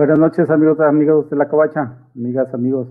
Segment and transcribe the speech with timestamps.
[0.00, 2.88] Buenas noches, amigos, amigos de la Covacha, amigas, amigos.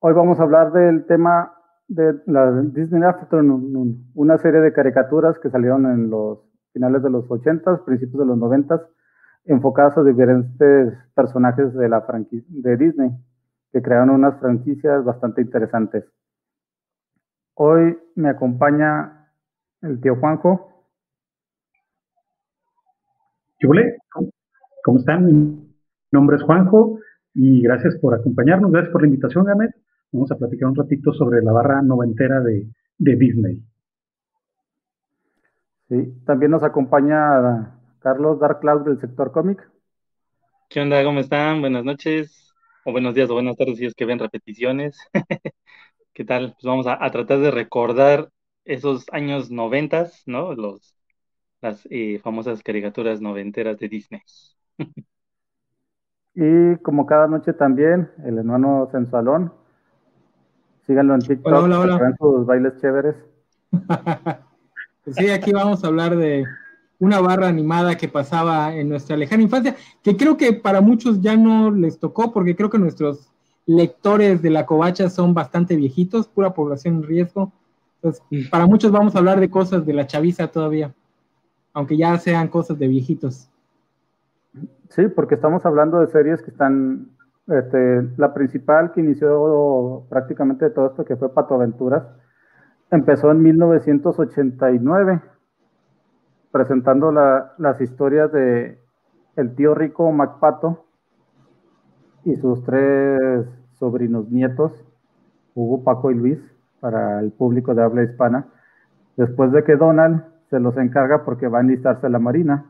[0.00, 1.54] Hoy vamos a hablar del tema
[1.88, 6.40] de la Disney Afternoon, una serie de caricaturas que salieron en los
[6.74, 8.86] finales de los 80, principios de los 90,
[9.46, 13.10] enfocadas a diferentes personajes de la franquicia de Disney,
[13.72, 16.04] que crearon unas franquicias bastante interesantes.
[17.54, 19.30] Hoy me acompaña
[19.80, 20.84] el tío Juanjo.
[23.58, 23.68] ¿Qué
[24.84, 25.61] ¿Cómo están?
[26.12, 26.98] Nombre es Juanjo
[27.34, 29.74] y gracias por acompañarnos, gracias por la invitación, Gamet.
[30.12, 33.62] Vamos a platicar un ratito sobre la barra noventera de, Disney.
[35.88, 39.68] Sí, también nos acompaña Carlos Dark Cloud del sector cómic.
[40.68, 41.02] ¿Qué onda?
[41.02, 41.60] ¿Cómo están?
[41.60, 44.98] Buenas noches, o buenos días, o buenas tardes si es que ven repeticiones.
[46.12, 46.52] ¿Qué tal?
[46.52, 48.28] Pues vamos a, tratar de recordar
[48.64, 50.54] esos años noventas, ¿no?
[50.54, 50.94] Los,
[51.62, 54.20] las eh, famosas caricaturas noventeras de Disney.
[56.34, 59.52] Y como cada noche también, el hermano sensualón.
[60.86, 61.46] Síganlo en TikTok.
[61.46, 62.16] Hola, hola, hola.
[62.18, 63.16] sus bailes chéveres.
[65.04, 66.44] Pues sí, aquí vamos a hablar de
[67.00, 71.36] una barra animada que pasaba en nuestra lejana infancia, que creo que para muchos ya
[71.36, 73.32] no les tocó, porque creo que nuestros
[73.66, 77.50] lectores de la covacha son bastante viejitos, pura población en riesgo.
[77.96, 78.50] Entonces, mm.
[78.50, 80.94] para muchos vamos a hablar de cosas de la chaviza todavía,
[81.72, 83.48] aunque ya sean cosas de viejitos.
[84.90, 87.08] Sí, porque estamos hablando de series que están,
[87.46, 92.04] este, la principal que inició prácticamente todo esto, que fue Pato Aventuras,
[92.90, 95.22] empezó en 1989,
[96.50, 98.78] presentando las historias de
[99.36, 100.84] el tío rico MacPato
[102.24, 103.46] y sus tres
[103.78, 104.72] sobrinos nietos,
[105.54, 106.38] Hugo, Paco y Luis,
[106.80, 108.46] para el público de habla hispana,
[109.16, 112.66] después de que Donald se los encarga porque va a enlistarse a la Marina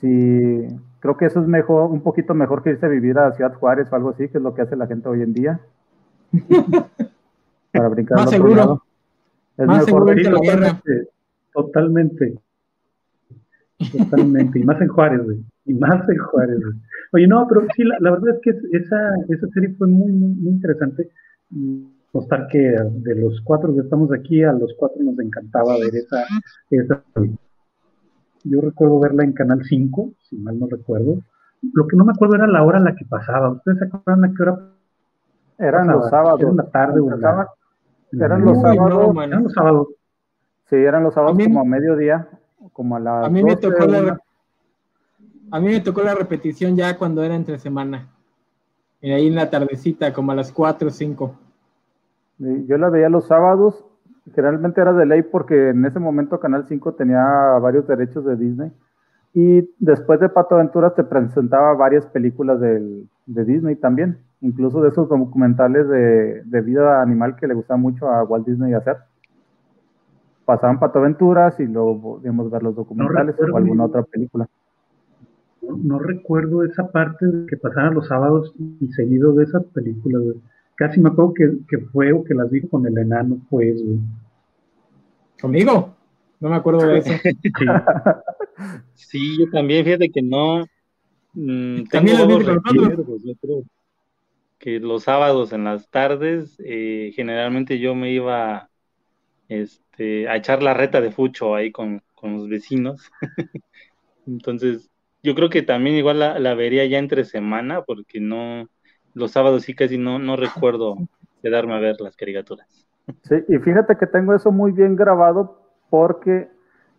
[0.00, 0.66] sí,
[1.00, 3.88] creo que eso es mejor, un poquito mejor que irse a vivir a Ciudad Juárez
[3.90, 5.60] o algo así, que es lo que hace la gente hoy en día.
[7.72, 8.82] Para brincar Más seguro.
[9.56, 10.82] Es Más mejor seguro que la
[11.52, 12.34] Totalmente.
[13.90, 14.58] Totalmente.
[14.58, 15.44] y más en Juárez, güey.
[15.64, 16.58] Y más en Juárez,
[17.12, 21.10] Oye, no, pero sí, la, verdad es que esa, esa serie fue muy, muy, interesante.
[22.12, 26.24] Mostrar que de los cuatro que estamos aquí, a los cuatro nos encantaba ver esa,
[26.70, 27.02] esa
[28.44, 31.22] yo recuerdo verla en Canal 5, si mal no recuerdo.
[31.72, 33.50] Lo que no me acuerdo era la hora en la que pasaba.
[33.50, 34.58] ¿Ustedes se acuerdan a qué hora?
[35.58, 36.40] Eran los sábados.
[36.40, 39.16] Era la tarde o Eran los sábados.
[39.22, 39.88] eran los sábados.
[40.68, 42.28] Sí, eran los sábados como a mediodía,
[42.72, 44.18] como a las A mí me tocó la
[45.52, 48.08] a mí me tocó la repetición ya cuando era entre semana.
[49.02, 51.38] Y ahí en la tardecita, como a las 4 o 5.
[52.38, 53.84] Yo la veía los sábados
[54.34, 57.22] generalmente era de ley porque en ese momento Canal 5 tenía
[57.60, 58.70] varios derechos de Disney.
[59.34, 65.08] Y después de Pato Aventuras te presentaba varias películas de Disney también, incluso de esos
[65.08, 68.98] documentales de, vida animal que le gustaba mucho a Walt Disney hacer.
[70.44, 74.46] Pasaban Pato Aventuras y luego podíamos ver los documentales o alguna otra película.
[75.62, 80.22] No, recuerdo esa parte de que pasaban los sábados y seguido de esas películas.
[80.82, 83.80] Casi me acuerdo que, que fue o que las vi con el enano, pues,
[85.40, 85.94] ¿Conmigo?
[86.40, 87.12] No me acuerdo de eso.
[88.94, 90.66] Sí, yo también, fíjate que no.
[91.34, 92.60] Mm, también lo vi con
[93.24, 93.62] Yo creo
[94.58, 98.68] que los sábados en las tardes, eh, generalmente yo me iba
[99.48, 103.08] este, a echar la reta de fucho ahí con, con los vecinos.
[104.26, 104.90] Entonces,
[105.22, 108.68] yo creo que también igual la, la, vería ya entre semana, porque no,
[109.14, 110.96] los sábados sí casi no, no recuerdo
[111.42, 112.86] quedarme a ver las caricaturas.
[113.22, 115.58] Sí, y fíjate que tengo eso muy bien grabado
[115.90, 116.48] porque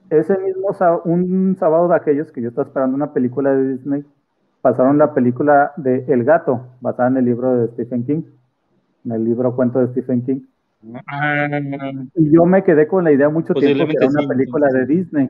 [0.10, 0.69] ese mismo
[1.06, 4.04] un sábado de aquellos que yo estaba esperando una película de Disney,
[4.62, 8.24] pasaron la película de El Gato, basada en el libro de Stephen King,
[9.06, 10.42] en el libro cuento de Stephen King.
[11.07, 11.48] Ah.
[12.16, 15.30] y yo me quedé con la idea mucho tiempo que era una película de Disney.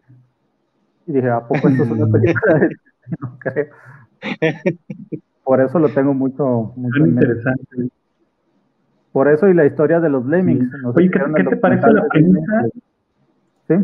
[1.05, 2.77] Y dije, ¿a poco esto es una película de Disney?
[3.19, 3.67] No creo.
[5.43, 7.89] Por eso lo tengo mucho, mucho interesante.
[9.11, 10.71] Por eso y la historia de los Lemmings.
[10.95, 12.67] Oye, ¿qué, te parece la premisa?
[13.67, 13.75] ¿Sí?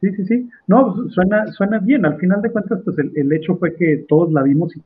[0.00, 0.50] Sí, sí, sí.
[0.66, 2.04] No, pues, suena, suena bien.
[2.04, 4.82] Al final de cuentas, pues el, hecho fue que todos la vimos y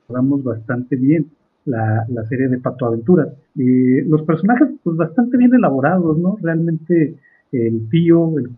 [0.00, 1.30] recordamos bastante bien
[1.66, 3.28] la, serie de Pato Aventuras.
[3.54, 6.38] Y los personajes, pues bastante bien elaborados, ¿no?
[6.40, 7.16] Realmente
[7.52, 8.50] el tío, el,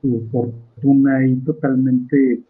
[0.00, 2.40] su fortuna y totalmente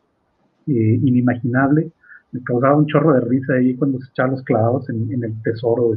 [0.70, 1.92] eh, inimaginable
[2.32, 5.96] me causaba un chorro de risa ahí cuando se echaba los clavados en, el tesoro,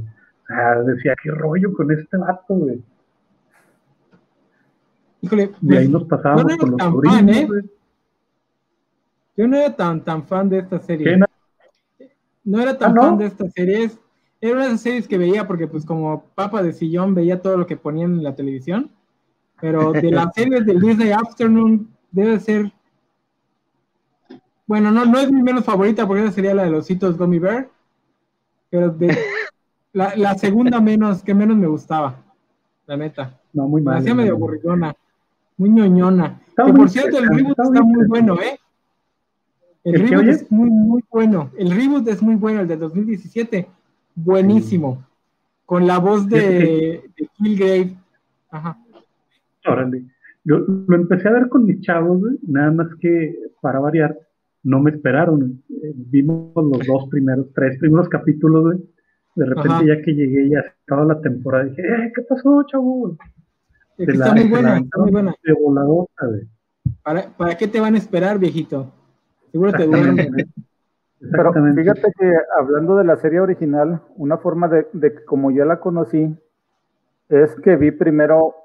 [0.86, 2.82] decía, qué rollo con este vato, güey.
[5.22, 7.48] Híjole, y ahí pues, nos pasábamos con los sobrinos, ¿eh?
[9.36, 11.18] Yo no era tan, tan fan de esta serie.
[12.44, 12.62] No?
[12.62, 13.90] era tan ah, fan de esta serie.
[14.42, 17.58] Era una de esas series que veía porque, pues, como papa de sillón, veía todo
[17.58, 18.92] lo que ponían en la televisión.
[19.62, 22.72] Pero de las series del Disney Afternoon, debe ser.
[24.74, 27.38] Bueno, no, no es mi menos favorita porque esa sería la de los hitos Gummy
[27.38, 27.70] Bear.
[28.72, 29.16] Pero de,
[29.94, 32.24] la, segunda menos, que menos me gustaba.
[32.88, 33.40] La neta.
[33.54, 33.94] No, muy mal.
[33.94, 34.96] Me hacía medio aburridona.
[35.58, 36.42] Muy ñoñona.
[36.58, 38.60] que por cierto, el reboot está, muy bueno, ¿eh?
[39.84, 41.52] El, reboot es muy, muy bueno.
[41.56, 43.68] El reboot es muy bueno, el del 2017.
[44.16, 45.06] Buenísimo.
[45.68, 47.96] Con la voz de, de Killgrave.
[48.50, 48.80] Ajá.
[49.68, 50.06] Órale.
[50.44, 54.18] Yo lo empecé a ver con mis chavos, nada más que para variar,
[54.64, 55.64] no me esperaron.
[55.70, 58.78] Eh, vimos los dos primeros, tres primeros capítulos,
[59.36, 63.18] De repente, ya que llegué y estaba la temporada, dije, eh, ¿qué pasó, chavo?
[63.98, 65.36] está muy buena, está muy buena.
[65.44, 66.48] De
[67.04, 68.92] ¿Para, ¿Para qué te van a esperar, viejito?
[69.52, 70.32] Seguro te duermen.
[71.32, 75.80] Pero fíjate que hablando de la serie original, una forma de, de como yo la
[75.80, 76.36] conocí
[77.30, 78.56] es que vi primero,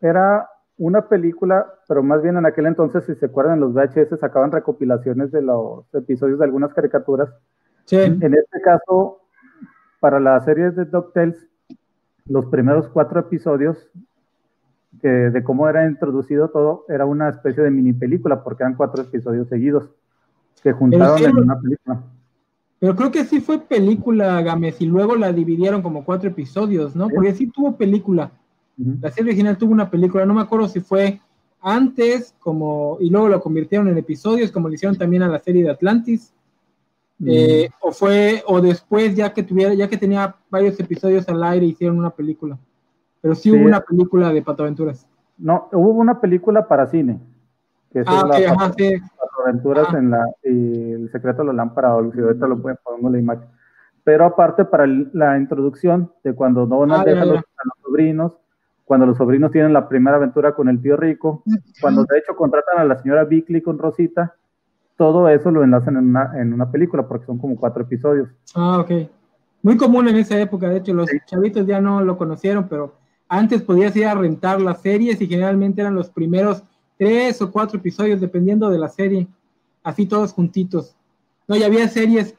[0.00, 4.50] era una película, pero más bien en aquel entonces, si se acuerdan, los VHS sacaban
[4.50, 7.30] recopilaciones de los episodios de algunas caricaturas.
[7.84, 7.96] Sí.
[7.96, 9.20] En este caso,
[10.00, 11.48] para la serie de DuckTales,
[12.26, 13.88] los primeros cuatro episodios
[15.02, 19.48] de cómo era introducido todo, era una especie de mini película, porque eran cuatro episodios
[19.48, 19.90] seguidos
[20.62, 22.02] que juntaron en una película.
[22.78, 27.08] Pero creo que sí fue película, Gámez, y luego la dividieron como cuatro episodios, ¿no?
[27.08, 28.30] Porque sí tuvo película.
[28.76, 31.20] La serie original tuvo una película, no me acuerdo si fue
[31.60, 35.62] antes, como, y luego lo convirtieron en episodios, como le hicieron también a la serie
[35.62, 36.32] de Atlantis.
[37.24, 41.66] Eh, o fue, o después, ya que tuviera, ya que tenía varios episodios al aire,
[41.66, 42.58] hicieron una película.
[43.22, 45.06] Pero sí, hubo una película de Patoaventuras.
[45.38, 47.18] No, hubo una película para cine.
[47.90, 48.84] Que es ah, la Pato,
[49.18, 53.12] Patoaventuras en la, y el secreto de la lámpara, o si ahorita lo pueden poner
[53.12, 53.48] la imagen.
[54.02, 57.42] Pero aparte para la introducción de cuando Donald ah, deja a los
[57.82, 58.32] sobrinos,
[58.84, 61.42] cuando los sobrinos tienen la primera aventura con el tío rico,
[61.80, 64.36] cuando de hecho contratan a la señora Bickley con Rosita,
[64.96, 68.28] todo eso lo enlazan en una, en una película porque son como cuatro episodios.
[68.54, 68.90] Ah, ok.
[69.62, 72.94] Muy común en esa época, de hecho los chavitos ya no lo conocieron, pero
[73.28, 76.62] antes podías ir a rentar las series y generalmente eran los primeros
[76.98, 79.26] tres o cuatro episodios dependiendo de la serie,
[79.82, 80.94] así todos juntitos.
[81.48, 82.36] No, y había series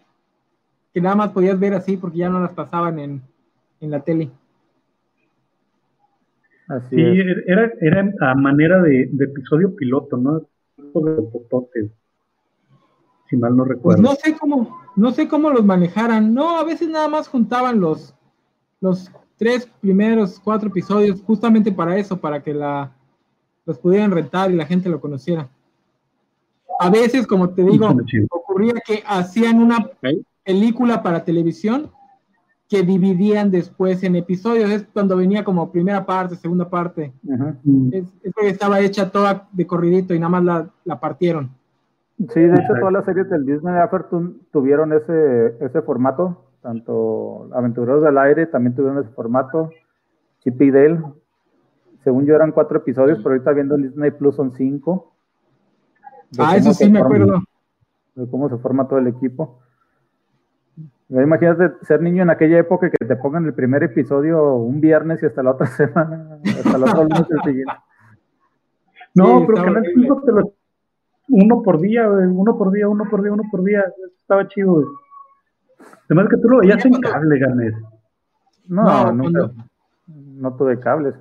[0.94, 3.22] que nada más podías ver así porque ya no las pasaban en,
[3.82, 4.30] en la tele
[6.90, 7.02] sí,
[7.48, 10.40] era, era a manera de, episodio piloto, ¿no?
[10.78, 11.90] De
[13.30, 14.02] si mal no pues recuerdo.
[14.04, 16.34] no sé cómo, no sé cómo los manejaran.
[16.34, 18.16] No, a veces nada más juntaban los,
[18.82, 22.92] los tres primeros, cuatro episodios, justamente para eso, para que la,
[23.66, 25.50] los pudieran rentar y la gente lo conociera.
[26.80, 27.96] A veces, como te digo,
[28.30, 29.90] ocurría que hacían una
[30.44, 31.92] película para televisión
[32.70, 34.70] que dividían después en episodios.
[34.72, 37.14] Es cuando venía como primera parte, segunda parte.
[37.92, 41.52] es, que estaba hecha toda de corridito y nada más la, la partieron.
[42.18, 48.04] Sí, de hecho todas las series del Disney Afternoon tuvieron ese, ese formato, tanto Aventureros
[48.04, 49.70] del Aire también tuvieron ese formato,
[50.40, 51.02] Chip y Dale,
[52.06, 55.12] según yo eran cuatro episodios, pero ahorita viendo en Disney Plus son cinco.
[56.38, 57.42] Ah, eso sí me acuerdo.
[58.16, 59.60] De cómo se forma todo el equipo.
[61.10, 65.28] Imagínate ser niño en aquella época que te pongan el primer episodio un viernes y
[65.28, 67.74] hasta la otra semana, hasta la otra el siguiente.
[69.14, 70.54] No, pero Canal 5 te lo
[71.28, 73.84] uno por día, uno por día, uno por día, uno por día,
[74.22, 74.84] estaba chido.
[76.06, 77.74] Además que tú lo veías en cable, Ganes.
[78.68, 79.30] No, no,
[80.08, 81.16] no tuve cables.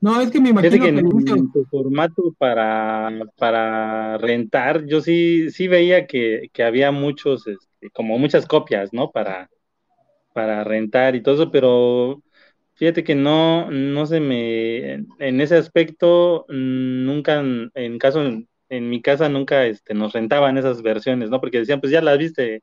[0.00, 5.66] No, es que me imagino que, en, tu formato para, para rentar, yo sí, sí
[5.66, 9.10] veía que, que había muchos, este, como muchas copias, ¿no?
[9.10, 9.50] Para,
[10.32, 12.22] para rentar y todo eso, pero
[12.74, 18.24] fíjate que no, no se me, en ese aspecto, nunca, en caso,
[18.68, 21.40] en, mi casa nunca este, nos rentaban esas versiones, ¿no?
[21.40, 22.62] Porque decían, pues ya las viste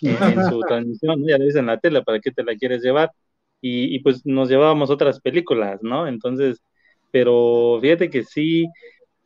[0.00, 3.12] en, su transmisión, ya la viste en la tele, ¿para qué te la quieres llevar?
[3.62, 6.08] Y, pues nos llevábamos otras películas, ¿no?
[6.08, 6.60] Entonces,
[7.12, 8.66] pero fíjate que sí,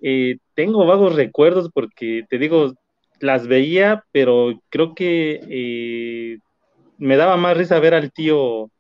[0.03, 2.75] eh, tengo vagos recuerdos porque te digo,
[3.21, 6.39] las veía, pero creo que eh,
[6.99, 8.71] me daba más risa ver al tío,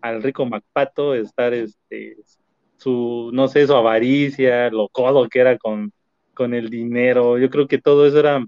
[0.00, 2.16] al rico Macpato, estar este,
[2.76, 5.92] su, no sé, su avaricia, lo codo que era con,
[6.34, 7.38] con el dinero.
[7.38, 8.44] Yo creo que todo eso era,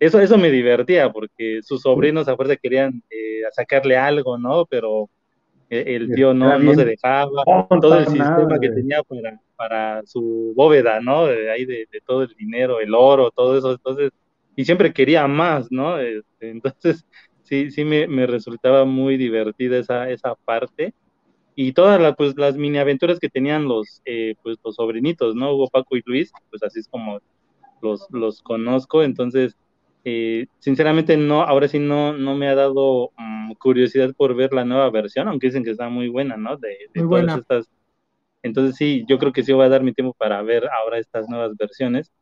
[0.00, 4.66] eso, eso me divertía, porque sus sobrinos a fuerza querían eh, sacarle algo, ¿no?
[4.66, 5.10] Pero
[5.70, 11.00] el tío no, no se dejaba, todo el sistema que tenía para, para su bóveda,
[11.00, 11.26] ¿no?
[11.26, 13.72] De ahí de, todo el dinero, el oro, todo eso.
[13.72, 14.12] Entonces,
[14.56, 15.98] y siempre quería más, ¿no?
[15.98, 17.04] Este, entonces,
[17.42, 20.94] sí, sí me, me resultaba muy divertida esa, esa parte
[21.60, 25.52] y todas las, pues, las mini aventuras que tenían los, eh, pues, los sobrinitos, ¿no?
[25.52, 27.18] Hugo, Paco y Luis, pues así es como
[27.82, 29.56] los, los conozco, entonces,
[30.04, 34.64] eh, sinceramente no, ahora sí no, no me ha dado mm, curiosidad por ver la
[34.64, 36.56] nueva versión, aunque dicen que está muy buena, ¿no?
[36.56, 37.70] De, todas estas.
[38.42, 41.28] Entonces sí, yo creo que sí voy a dar mi tiempo para ver ahora estas
[41.28, 42.12] nuevas versiones,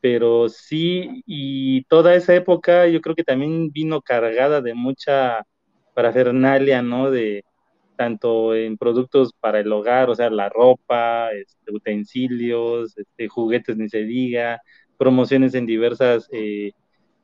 [0.00, 5.46] pero sí, y toda esa época yo creo que también vino cargada de mucha
[5.94, 7.10] parafernalia, ¿no?
[7.10, 7.44] De,
[7.96, 13.88] tanto en productos para el hogar, o sea, la ropa, este, utensilios, este, juguetes ni
[13.88, 14.60] se diga,
[14.96, 16.72] promociones en diversas, eh,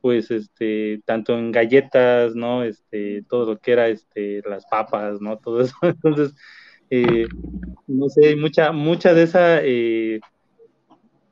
[0.03, 2.61] pues, este, tanto en galletas, ¿no?
[2.65, 5.37] Este, todo lo que era, este, las papas, ¿no?
[5.43, 5.77] Todo eso.
[5.81, 6.35] Entonces,
[6.89, 7.25] eh,
[7.87, 10.19] no sé, mucha, mucha de esa, eh,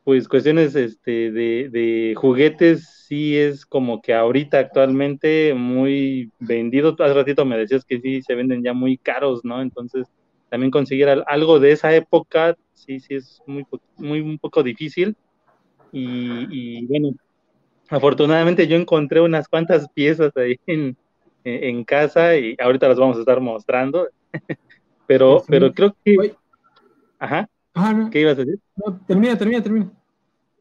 [0.05, 6.95] pues, cuestiones, este, de, juguetes sí es como que ahorita actualmente muy vendido.
[6.97, 9.61] Hace ratito me decías que sí se venden ya muy caros, ¿no?
[9.61, 10.07] Entonces,
[10.47, 13.65] también conseguir algo de esa época, sí, sí es muy,
[13.97, 15.17] muy un poco difícil.
[15.91, 17.09] Y, bueno,
[17.91, 20.95] afortunadamente yo encontré unas cuantas piezas ahí en,
[21.83, 24.07] casa y ahorita las vamos a estar mostrando.
[25.07, 26.33] pero, pero creo que.
[27.19, 27.47] Ajá.
[28.11, 28.59] ¿Qué ibas a decir?
[29.07, 29.91] termina, termina, termina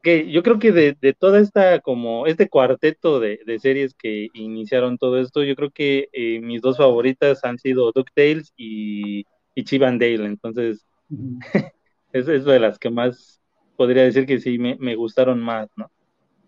[0.03, 4.29] que yo creo que de, de, toda esta, como este cuarteto de, de, series que
[4.33, 9.65] iniciaron todo esto, yo creo que eh, mis dos favoritas han sido DuckTales y, y
[9.65, 10.87] Chip and Dale, entonces
[12.13, 13.41] es, es, de las que más
[13.77, 15.91] podría decir que sí me, me gustaron más, ¿no?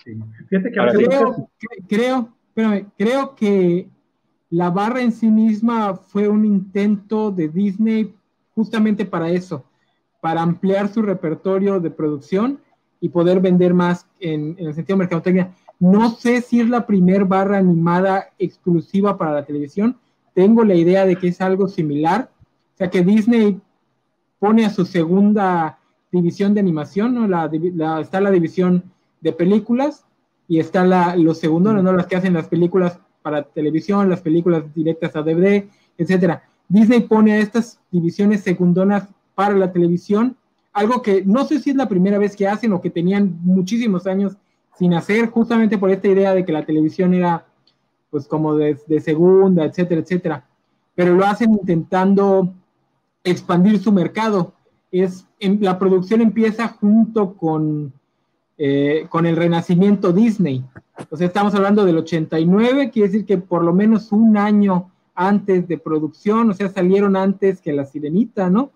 [0.05, 0.19] Sí.
[0.49, 1.49] Fíjate que creo,
[1.89, 3.89] creo, espérame, creo que
[4.51, 8.15] la barra en sí misma fue un intento de Disney
[8.55, 9.65] justamente para eso,
[10.21, 12.61] para ampliar su repertorio de producción
[13.01, 15.55] y poder vender más en, el sentido de mercadotecnia.
[15.81, 19.97] No sé si es la primer barra animada exclusiva para la televisión.
[20.35, 22.31] Tengo la idea de que es algo similar.
[22.75, 23.61] O sea, que Disney
[24.39, 25.79] pone a su segunda
[26.13, 27.27] división de animación, ¿no?
[27.27, 27.51] La,
[28.01, 28.92] está la división
[29.23, 30.05] de películas
[30.47, 31.93] y está la, los segundos, ¿no?
[31.93, 35.65] Las que hacen las películas para televisión, las películas directas a DVD,
[35.97, 36.43] etcétera.
[36.69, 40.37] Disney pone a estas divisiones secundonas para la televisión
[40.73, 44.07] algo que no sé si es la primera vez que hacen o que tenían muchísimos
[44.07, 44.37] años
[44.79, 47.47] sin hacer, justamente por esta idea de que la televisión era
[48.11, 50.47] pues como de, segunda, etcétera, etcétera.
[50.95, 52.53] Pero lo hacen intentando
[53.25, 54.55] expandir su mercado.
[54.91, 57.93] Es, en, la producción empieza junto con,
[58.59, 60.65] eh, con el renacimiento Disney.
[61.11, 65.69] O sea, estamos hablando del 89, quiere decir que por lo menos un año antes
[65.69, 68.71] de producción, o sea, salieron antes que La Sirenita, ¿no?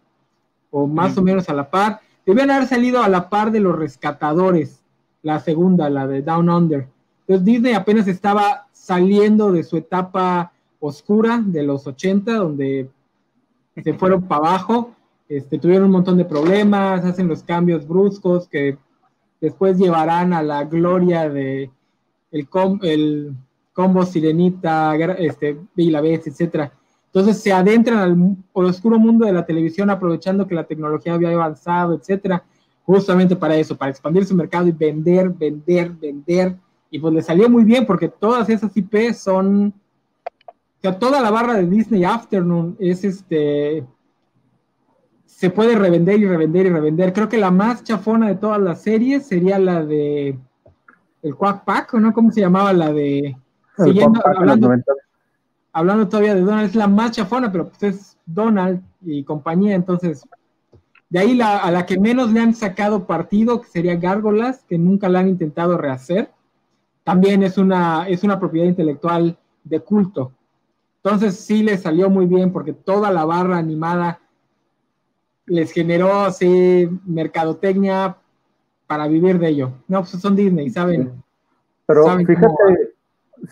[0.71, 2.01] o más o menos a la par.
[2.25, 4.83] Debían haber salido a la par de los rescatadores,
[5.23, 6.89] la segunda, la de Down Under.
[7.21, 12.91] Entonces Disney apenas estaba saliendo de su etapa oscura de los 80, donde
[13.83, 14.93] se fueron para abajo,
[15.29, 18.77] este, tuvieron un montón de problemas, hacen los cambios bruscos que
[19.41, 21.71] después llevarán a la gloria de
[22.31, 22.49] el,
[23.73, 26.73] combo Sirenita, este, Bella Vez, etcétera.
[27.07, 31.95] Entonces se adentran al, oscuro mundo de la televisión aprovechando que la tecnología había avanzado,
[31.95, 32.45] etcétera,
[32.85, 36.57] justamente para eso, para expandir su mercado y vender, vender, vender.
[36.91, 39.75] Y pues le salió muy bien porque todas esas IP son,
[40.47, 43.85] o sea, toda la barra de Disney Afternoon es este,
[45.37, 47.13] se puede revender y revender y revender.
[47.13, 50.39] Creo que la más chafona de todas las series sería la de
[51.23, 52.15] el Quack Pack, ¿no?
[52.15, 53.37] ¿Cómo se llamaba la de?
[53.77, 54.73] Siguiendo, hablando,
[55.75, 60.27] hablando todavía de Donald, es la más chafona, pero pues es Donald y compañía, entonces,
[61.11, 64.79] de ahí la, a la que menos le han sacado partido, que sería Gárgolas, que
[64.79, 66.31] nunca la han intentado rehacer,
[67.05, 70.33] también es una, es una propiedad intelectual de culto.
[71.05, 74.21] Entonces sí le salió muy bien porque toda la barra animada
[75.47, 78.17] les generó así mercadotecnia
[78.87, 79.73] para vivir de ello.
[79.89, 81.23] No, pues son Disney, ¿saben?
[81.87, 82.95] Pero fíjate,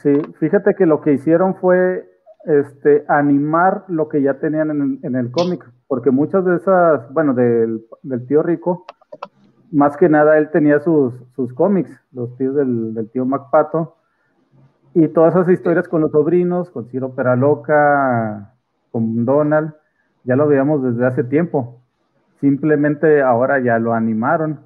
[0.03, 2.09] sí, fíjate que lo que hicieron fue
[2.45, 7.81] este, animar lo que ya tenían en, el cómic, porque muchas de esas, bueno, del,
[8.27, 8.85] tío Rico,
[9.71, 13.97] más que nada él tenía sus, sus cómics, los tíos del, tío MacPato,
[14.95, 18.55] y todas esas historias con los sobrinos, con Ciro Peraloca,
[18.93, 19.75] con Donald,
[20.25, 21.81] ya lo veíamos desde hace tiempo.
[22.41, 24.61] Simplemente ahora ya lo animaron,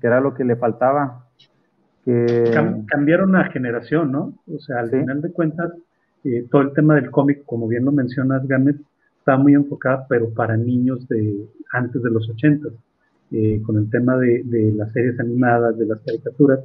[0.00, 1.26] que era lo que le faltaba.
[2.04, 2.50] Que...
[2.86, 4.34] Cambiaron la generación, ¿no?
[4.46, 5.72] O sea, al final de cuentas,
[6.24, 8.76] eh, todo el tema del cómic, como bien lo mencionas, Gamet,
[9.18, 12.68] está muy enfocado, pero para niños de antes de los 80.
[13.30, 16.60] eh, con el tema de, las series animadas, de las caricaturas,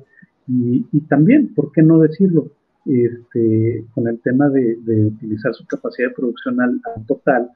[0.47, 2.51] y, también, ¿por qué no decirlo?
[2.85, 7.49] Este, con el tema de, utilizar su capacidad de producción al, total,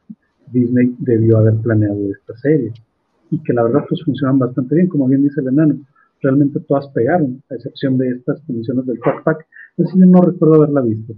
[0.52, 2.74] Disney debió haber planeado esta serie.
[3.30, 5.76] Y que la verdad pues funcionan bastante bien, como bien dice el enano.
[6.22, 9.48] Realmente todas pegaron, a excepción de estas condiciones del Pack Pack.
[9.78, 11.14] Así yo no recuerdo haberla visto.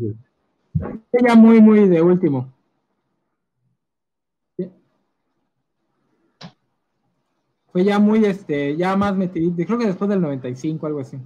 [1.11, 2.51] Ella muy, muy de último.
[7.71, 11.17] Fue ya muy, este, ya más metido, creo que después del 95, algo así.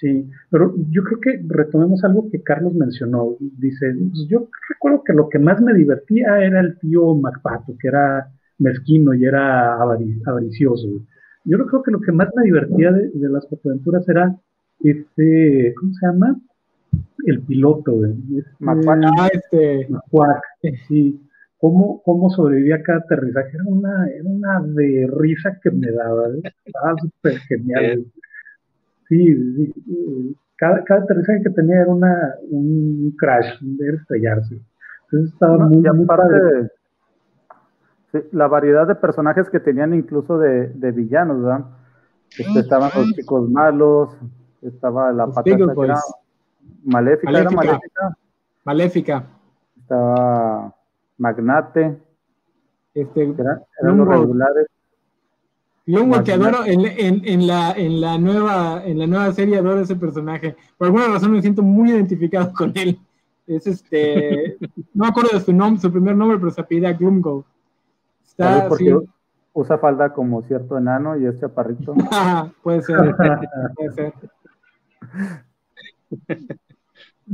[0.00, 3.36] Sí, pero yo creo que retomemos algo que Carlos mencionó.
[3.40, 7.88] Dice, pues, yo recuerdo que lo que más me divertía era el tío Macpato, que
[7.88, 8.28] era
[8.58, 10.86] mezquino y era avaricioso.
[11.44, 14.36] Yo creo que lo que más me divertía de, las fotoaventuras era
[14.80, 16.40] este, ¿cómo se llama?
[17.26, 18.80] El piloto, este, Ah,
[20.62, 20.78] este.
[20.86, 21.20] sí
[21.58, 23.50] cómo, cómo sobrevivía cada aterrizaje.
[23.54, 26.28] Era una, era una de risa que me daba.
[26.28, 26.52] ¿eh?
[26.64, 28.06] Estaba súper genial.
[29.08, 34.60] Sí, sí, cada, cada aterrizaje que tenía era una, un crash, era estrellarse.
[35.04, 36.70] Entonces estaba muy, muy padre.
[38.12, 41.64] Sí, la variedad de personajes que tenían incluso de, de villanos, ¿verdad?
[42.38, 44.16] Este, estaban los chicos malos,
[44.62, 46.00] estaba la pata maléfica,
[46.84, 48.16] maléfica, era maléfica.
[48.64, 49.24] Maléfica.
[49.78, 50.74] Estaba
[51.16, 51.98] Magnate.
[52.94, 54.66] Este, eran, los regulares.
[55.88, 59.80] Lungo que adoro en, en, en, la, en, la nueva, en la nueva serie, adoro
[59.80, 60.54] ese personaje.
[60.76, 62.98] Por alguna razón me siento muy identificado con él.
[63.46, 64.58] Es este,
[64.92, 67.46] no me acuerdo de su nombre, su primer nombre, pero se apellida Glumgo.
[68.22, 68.98] Está porque
[69.54, 71.94] usa falda como cierto enano y es chaparrito.
[72.62, 73.16] puede ser,
[73.74, 74.12] puede ser.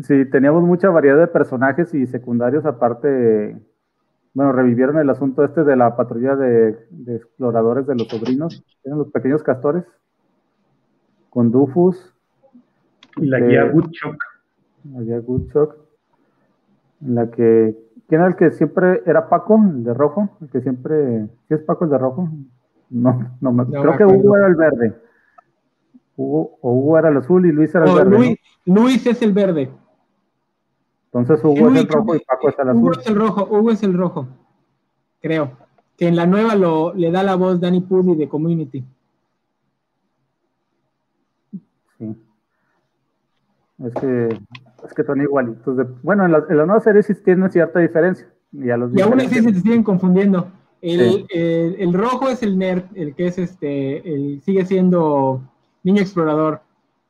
[0.05, 3.57] Sí, teníamos mucha variedad de personajes y secundarios aparte
[4.35, 9.11] bueno, revivieron el asunto este de la patrulla de, exploradores de los sobrinos, eran los
[9.13, 9.85] pequeños castores,
[11.31, 12.13] con Dufus.
[13.17, 14.17] Y la guía Woodchuck.
[14.93, 15.77] La guía Woodchuck,
[17.01, 17.77] en la que,
[18.09, 20.37] ¿quién era el que siempre era Paco, el de rojo?
[20.41, 22.29] El que siempre, ¿sí es Paco el de rojo?
[22.91, 24.95] No, no me, creo que Hugo era el verde.
[26.17, 28.41] Hugo, o Hugo era el azul y Luis era el verde.
[28.67, 29.71] Luis es el verde.
[31.15, 32.83] Entonces Hugo es el rojo y Paco es el azul.
[32.83, 34.29] Hugo es el rojo, Hugo es el rojo,
[35.23, 35.53] creo.
[35.97, 38.85] Que en la nueva lo, le da la voz Danny Pudi de Community.
[41.99, 42.17] Sí.
[43.85, 44.29] Es que,
[44.85, 45.87] es que son igualitos.
[46.03, 48.29] bueno, en la, nueva serie sí tienen cierta diferencia.
[48.51, 50.49] Y, aún así se siguen confundiendo.
[50.81, 55.43] El, el, rojo es el nerd, el que es este, el, sigue siendo
[55.85, 56.61] niño explorador.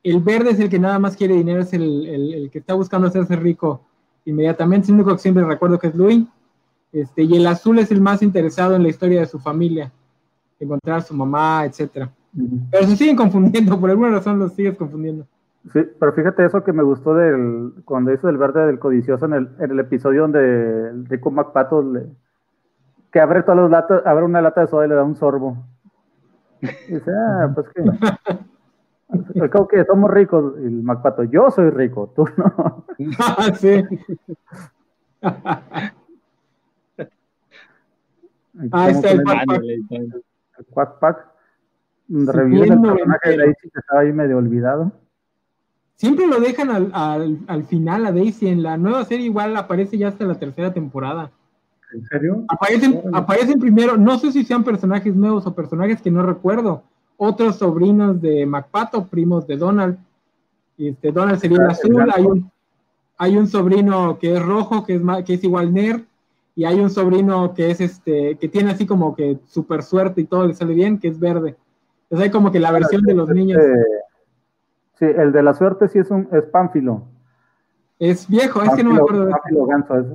[0.02, 3.08] El verde es el que nada más quiere dinero, es el, el que está buscando
[3.08, 3.80] hacerse rico
[4.24, 4.88] inmediatamente.
[4.88, 6.26] El único que siempre recuerdo que es Louis.
[6.92, 9.90] Este, y el azul es el más interesado en la historia de su familia,
[10.60, 12.08] encontrar a su mamá, etcétera.
[12.70, 15.26] Pero se siguen confundiendo, por alguna razón los sigues confundiendo.
[15.72, 19.32] Sí, pero fíjate eso que me gustó del, cuando hizo el verde del codicioso en
[19.32, 22.06] el, en el episodio donde el Rico MacPato le,
[23.10, 25.56] que abre todas las latas, abre una lata de soda y le da un sorbo.
[26.60, 27.82] Y dice, ah, pues que
[29.50, 32.84] Creo que somos ricos, el Macpato, yo soy rico, tú no.
[33.18, 33.82] Ah, sí.
[38.70, 39.22] Ahí está el
[40.70, 41.26] Quack Pack.
[42.08, 44.92] Revive el personaje de Daisy que estaba ahí medio olvidado.
[45.96, 48.48] Siempre lo dejan al, al, al, final a Daisy.
[48.48, 51.30] En la nueva serie igual aparece ya hasta la tercera temporada.
[51.92, 52.44] ¿En serio?
[52.48, 56.84] Aparecen, aparecen primero, no sé si sean personajes nuevos o personajes que no recuerdo
[57.24, 59.98] otros sobrinos de MacPato, primos de Donald.
[60.78, 62.50] Este, Donald sería el azul, hay un,
[63.16, 66.02] hay un sobrino que es rojo, que es, que es igual nerd,
[66.56, 70.24] y hay un sobrino que es este, que tiene así como que super suerte y
[70.24, 71.56] todo le sale bien, que es verde.
[72.04, 73.60] Entonces hay como que la versión de los niños.
[74.98, 77.04] sí, el de la suerte sí es un es Pánfilo.
[77.98, 79.32] Es viejo, es que no me acuerdo de
[79.68, 80.06] Ganso, es,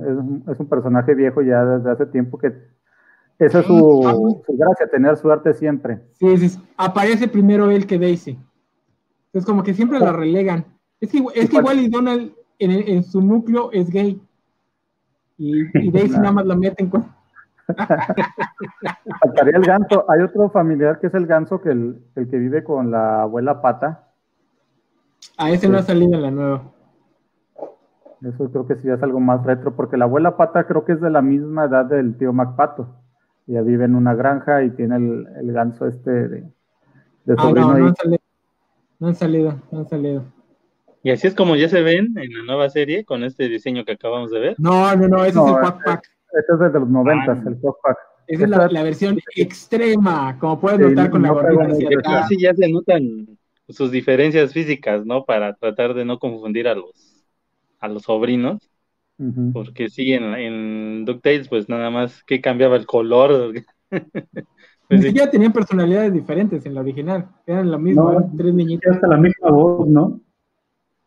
[0.52, 2.52] es, un personaje viejo ya desde hace tiempo que
[3.40, 6.02] esa es su, gracia, tener suerte siempre.
[6.12, 8.38] Sí, sí, aparece primero él que Daisy.
[9.32, 10.66] Es como que siempre la relegan.
[11.00, 14.20] Es que, es que igual y Donald en, en, su núcleo es gay.
[15.38, 16.90] Y, Daisy nada más la mete en
[19.20, 20.04] Faltaría el ganso.
[20.10, 23.62] Hay otro familiar que es el ganso, que el, el que vive con la abuela
[23.62, 24.08] Pata.
[25.38, 26.62] A ese no ha salido en la nueva.
[28.22, 31.00] Eso creo que sí es algo más retro, porque la abuela Pata creo que es
[31.00, 32.99] de la misma edad del tío MacPato
[33.50, 36.44] ya vive en una granja y tiene el, ganso este de,
[37.36, 38.22] ah, no, no han, salido,
[39.00, 40.24] no han salido, no han salido.
[41.02, 43.92] Y así es como ya se ven en la nueva serie con este diseño que
[43.92, 44.54] acabamos de ver.
[44.58, 46.10] No, no, no, ese es el Quack Pack.
[46.32, 47.98] Este es de los noventas, ah, el Quack Pack.
[48.28, 52.22] Esa es la, la versión extrema, como puedes notar con la gorrita hacia atrás.
[52.22, 53.26] Casi ya se notan
[53.68, 55.24] sus diferencias físicas, ¿no?
[55.24, 57.24] Para tratar de no confundir a los,
[57.80, 58.69] a los sobrinos.
[59.52, 63.52] Porque sí, en, en DuckTales, pues nada más que cambiaba el color.
[64.88, 65.06] Pues sí.
[65.06, 67.28] siquiera tenían personalidades diferentes en la original.
[67.46, 68.28] Eran lo mismo, No.
[68.36, 68.92] tres niñitos.
[68.92, 70.20] hasta la misma voz, ¿no?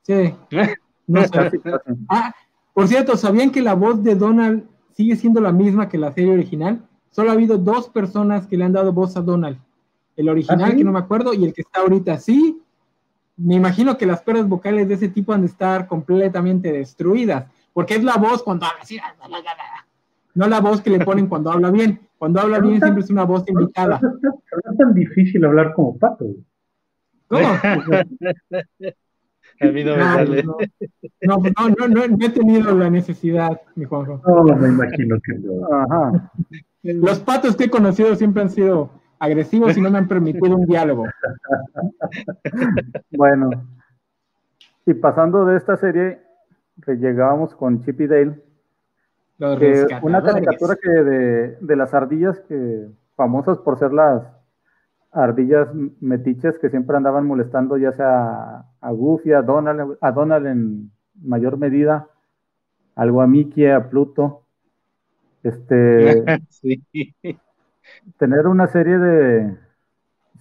[0.04, 0.34] Sí.
[1.06, 1.30] No sé.
[1.30, 1.80] Casi, casi.
[2.08, 2.34] Ah,
[2.74, 6.32] por cierto, ¿sabían que la voz de Donald sigue siendo la misma que la serie
[6.32, 6.82] original?
[7.10, 9.58] Solo ha habido dos personas que le han dado voz a Donald.
[10.16, 10.78] El original, ¿Ah, sí?
[10.78, 12.18] que no me acuerdo, y el que está ahorita.
[12.20, 12.62] Sí,
[13.36, 17.96] me imagino que las cuerdas vocales de ese tipo han de estar completamente destruidas, porque
[17.96, 19.00] es la voz cuando habla así,
[20.36, 22.00] no la voz que le ponen cuando habla bien.
[22.18, 24.00] Cuando habla bien siempre es una voz invitada.
[24.02, 24.30] No, no,
[24.64, 26.26] no es tan difícil hablar como pato.
[27.28, 27.48] ¿Cómo?
[29.62, 30.44] A mí no me No, sale.
[30.44, 30.58] no,
[31.22, 34.22] no, no, no, no, no he tenido la necesidad, mi Juanjo.
[34.26, 35.68] No, me imagino que no.
[35.72, 36.32] Ajá.
[36.82, 40.66] Los patos que he conocido siempre han sido agresivos y no me han permitido un
[40.66, 41.06] diálogo.
[43.12, 43.50] Bueno.
[44.86, 46.20] Y pasando de esta serie,
[46.88, 48.42] llegábamos con Chip y Dale,
[49.60, 54.24] que una caricatura que de, de las ardillas que famosas por ser las
[55.12, 55.70] ardillas
[56.02, 61.58] metiches que siempre andaban molestando ya sea a Goofy, a Donald, a Donald en mayor
[61.58, 62.08] medida,
[62.96, 64.42] algo a Mickey, a Pluto.
[65.44, 66.84] Este, Sí.
[68.18, 69.58] tener una serie de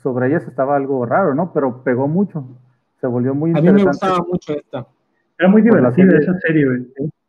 [0.02, 1.52] sobre ellas estaba algo raro, ¿no?
[1.52, 2.44] Pero pegó mucho.
[3.00, 4.06] Se volvió muy A mí me interesante.
[4.06, 4.86] gustaba mucho esta.
[5.42, 6.66] Era muy divertida esa serie.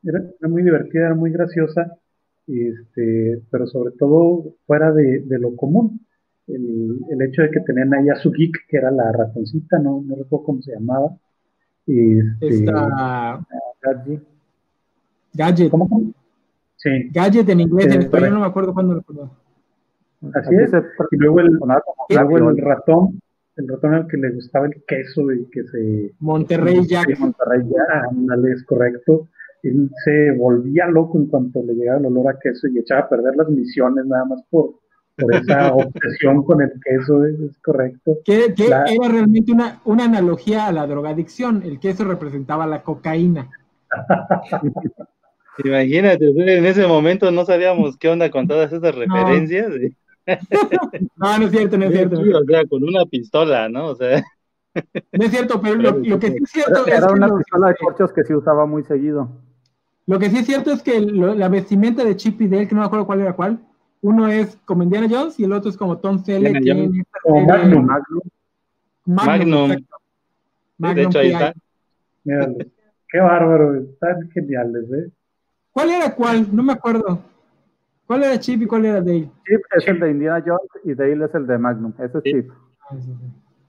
[0.04, 1.98] Era, era muy divertida, era muy graciosa,
[2.46, 6.00] este, pero sobre todo fuera de, de lo común.
[6.46, 10.04] El, el hecho de que tenían ahí a su geek, que era la ratoncita, no,
[10.06, 11.10] no recuerdo cómo se llamaba.
[11.88, 13.44] Este, Esta
[13.82, 14.22] Gadget.
[15.34, 15.72] Gadget.
[15.72, 16.14] ¿Cómo?
[16.76, 18.34] Sí, Gadget en inglés, Sí, en español correcto.
[18.36, 19.32] no me acuerdo cuándo lo
[20.36, 20.72] así es.
[21.12, 21.48] Y luego el,
[22.10, 23.20] luego ratón,
[23.56, 27.18] el ratón al que le gustaba el queso y que se Monterrey Jack.
[27.20, 29.28] Monterrey ya, ándale, es correcto.
[29.62, 33.10] Él se volvía loco en cuanto le llegaba el olor a queso y echaba a
[33.10, 34.80] perder las misiones nada más por,
[35.18, 38.18] por esa obsesión con el queso, es, es correcto.
[38.26, 41.62] Que, que La- era realmente una, una analogía a la drogadicción.
[41.64, 43.50] El queso representaba la cocaína.
[45.64, 49.70] Imagínate, en ese momento no sabíamos qué onda con todas esas referencias.
[49.70, 49.76] No,
[51.18, 52.24] no es cierto, no es cierto.
[52.24, 53.88] Sí, o sea, con una pistola, ¿no?
[53.88, 54.24] O sea,
[55.12, 57.38] No es cierto, pero lo, lo que sí es cierto Era, es era que una
[57.38, 59.30] pistola de corchos que se usaba muy seguido.
[60.06, 62.76] Lo que sí es cierto es que lo- la vestimenta de Chip y Dale, que
[62.76, 63.60] no me acuerdo cuál era cuál,
[64.02, 66.54] uno es como Indiana Jones y el otro es como Tom Selleck.
[66.54, 67.04] Magnum.
[67.46, 67.88] Magnum.
[69.06, 69.72] Magnum.
[69.72, 69.96] exacto.
[70.78, 71.54] de Magnum hecho ahí está.
[72.24, 72.56] Míralo.
[73.10, 75.10] Qué bárbaro, están geniales, ¿eh?
[75.72, 76.48] ¿Cuál era cuál?
[76.56, 77.20] No me acuerdo.
[78.08, 79.30] ¿Cuál era Chip y cuál era Dale?
[79.48, 81.94] Chip es el de Indiana Jones y Dale es el de Magnum.
[82.00, 82.24] Ese es.
[82.24, 82.52] Chip.
[82.90, 82.96] Ah.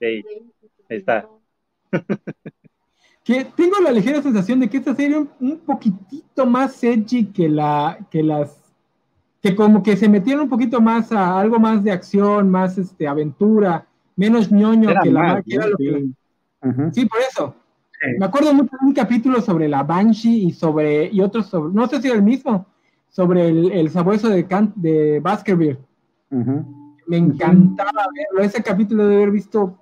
[0.00, 0.24] Sí,
[0.90, 1.26] ahí está.
[3.22, 7.48] que tengo la ligera sensación de que esta serie un, un poquitito más edgy que
[7.48, 8.60] la que las
[9.40, 13.06] que como que se metieron un poquito más a algo más de acción, más este
[13.06, 16.14] aventura, menos ñoño Era que la más, que era lo que la- Sí.
[16.62, 16.90] Ujú.
[16.94, 17.54] sí, por eso.
[17.92, 18.10] Sí.
[18.18, 21.86] Me acuerdo mucho de un capítulo sobre la Banshee y sobre y otros sobre no
[21.86, 22.66] sé si era el mismo,
[23.14, 25.78] sobre el, el sabueso de Can- de Baskerville.
[27.06, 29.78] Me encantaba verlo, ese capítulo de haber visto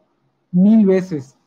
[0.51, 1.39] mil veces.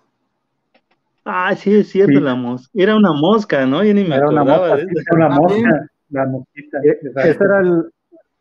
[1.23, 2.23] Ah, sí, es cierto, Sí.
[2.23, 2.71] la mosca.
[2.73, 3.83] Era una mosca, ¿no?
[3.83, 5.01] Yo ni me Era una acordaba mosca, de eso.
[5.21, 5.63] Ah, bien.
[5.63, 6.77] mosca, la mosquita.
[6.83, 7.29] E- exacto.
[7.29, 7.83] Esa era el-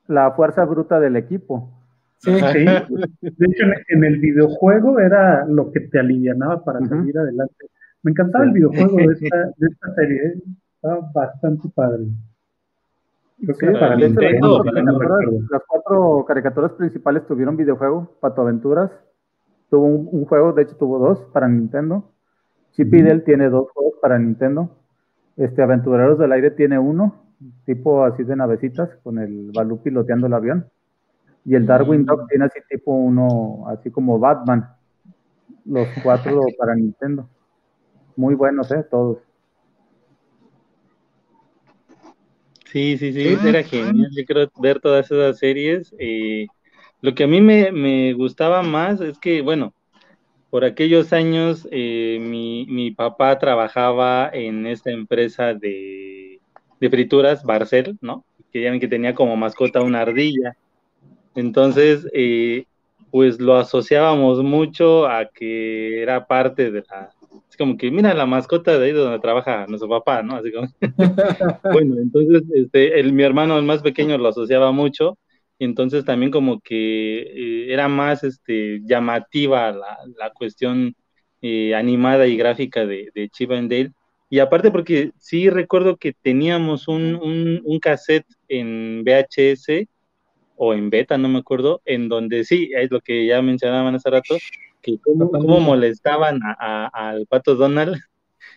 [0.08, 1.70] la fuerza bruta del equipo.
[2.18, 2.32] Sí.
[2.32, 7.66] Sí, de hecho en, en el videojuego era lo que te alivianaba para salir adelante.
[8.02, 8.48] Me encantaba Sí.
[8.48, 10.42] el videojuego de esta, de esta serie, ¿eh?
[10.76, 12.04] estaba bastante padre.
[13.46, 15.46] Creo que para las Nintendo, cuatro, para caricaturas, recuerdo.
[15.50, 18.16] las cuatro caricaturas principales tuvieron videojuego.
[18.20, 18.90] Pato Aventuras
[19.70, 22.10] tuvo un, un juego, de hecho tuvo dos para Nintendo.
[22.72, 22.92] Chip.
[22.92, 24.70] Dale tiene dos juegos para Nintendo.
[25.36, 27.22] Este Aventureros del Aire tiene uno,
[27.64, 30.66] tipo así de navecitas, con el Balú piloteando el avión.
[31.44, 32.04] Y el Darwin.
[32.04, 34.68] Dog tiene así tipo uno, así como Batman.
[35.64, 37.28] Los cuatro para Nintendo.
[38.16, 38.84] Muy buenos, ¿eh?
[38.90, 39.18] Todos.
[42.74, 44.10] Sí, sí, sí, era genial.
[44.16, 45.94] Yo creo ver todas esas series.
[45.96, 46.46] eh,
[47.02, 49.72] lo que a mí me, me gustaba más es que, bueno,
[50.50, 56.40] por aquellos años eh, mi, mi papá trabajaba en esta empresa de,
[56.80, 58.24] de frituras, Barcel, ¿no?
[58.52, 60.56] Que ya ven que tenía como mascota una ardilla.
[61.36, 62.64] Entonces, eh,
[63.12, 67.10] pues lo asociábamos mucho a que era parte de la...
[67.54, 70.34] Es como que, mira, la mascota de ahí donde trabaja nuestro papá, ¿no?
[70.34, 70.66] Así como...
[71.72, 75.18] Bueno, entonces este, el, mi hermano, el más pequeño, lo asociaba mucho
[75.58, 80.94] entonces también como que eh, era más este, llamativa la, la cuestión
[81.42, 83.92] eh, animada y gráfica de, de Chip and Dale.
[84.30, 89.86] Y aparte porque sí recuerdo que teníamos un, un, cassette en VHS
[90.56, 94.10] o en beta, no me acuerdo, en donde sí, es lo que ya mencionaban hace
[94.10, 94.36] rato,
[94.84, 96.54] que cómo, cómo molestaban a,
[96.92, 97.96] a, al pato Donald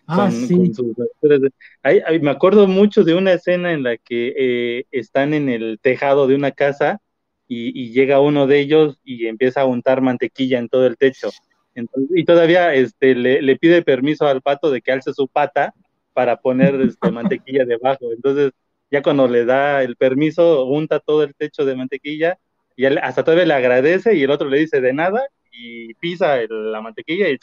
[0.07, 0.55] Ah, con, sí.
[0.55, 1.51] con sus aventuras de-
[1.83, 5.79] Ahí- ahí me acuerdo mucho de una escena en la que eh, están en el
[5.81, 7.01] tejado de una casa
[7.47, 11.29] y, y llega uno de ellos y empieza a untar mantequilla en todo el techo.
[11.75, 15.73] Entonces, y todavía este, le, le pide permiso al pato de que alce su pata
[16.13, 18.11] para poner este, mantequilla debajo.
[18.13, 18.51] Entonces,
[18.91, 22.37] ya cuando le da el permiso, unta todo el techo de mantequilla
[22.75, 25.21] y él hasta todavía le agradece y el otro le dice de nada
[25.57, 27.37] y pisa el- la mantequilla y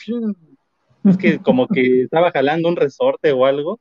[1.05, 3.79] es que como que estaba jalando un resorte o algo,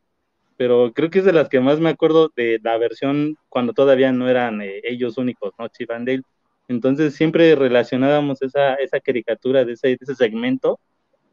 [0.58, 4.12] pero creo que es de las que más me acuerdo de la versión cuando todavía
[4.12, 5.68] no eran eh, ellos únicos, ¿no?
[5.70, 6.24] Chip and Dale.
[6.68, 10.80] Entonces siempre relacionábamos esa, esa caricatura de ese, de ese segmento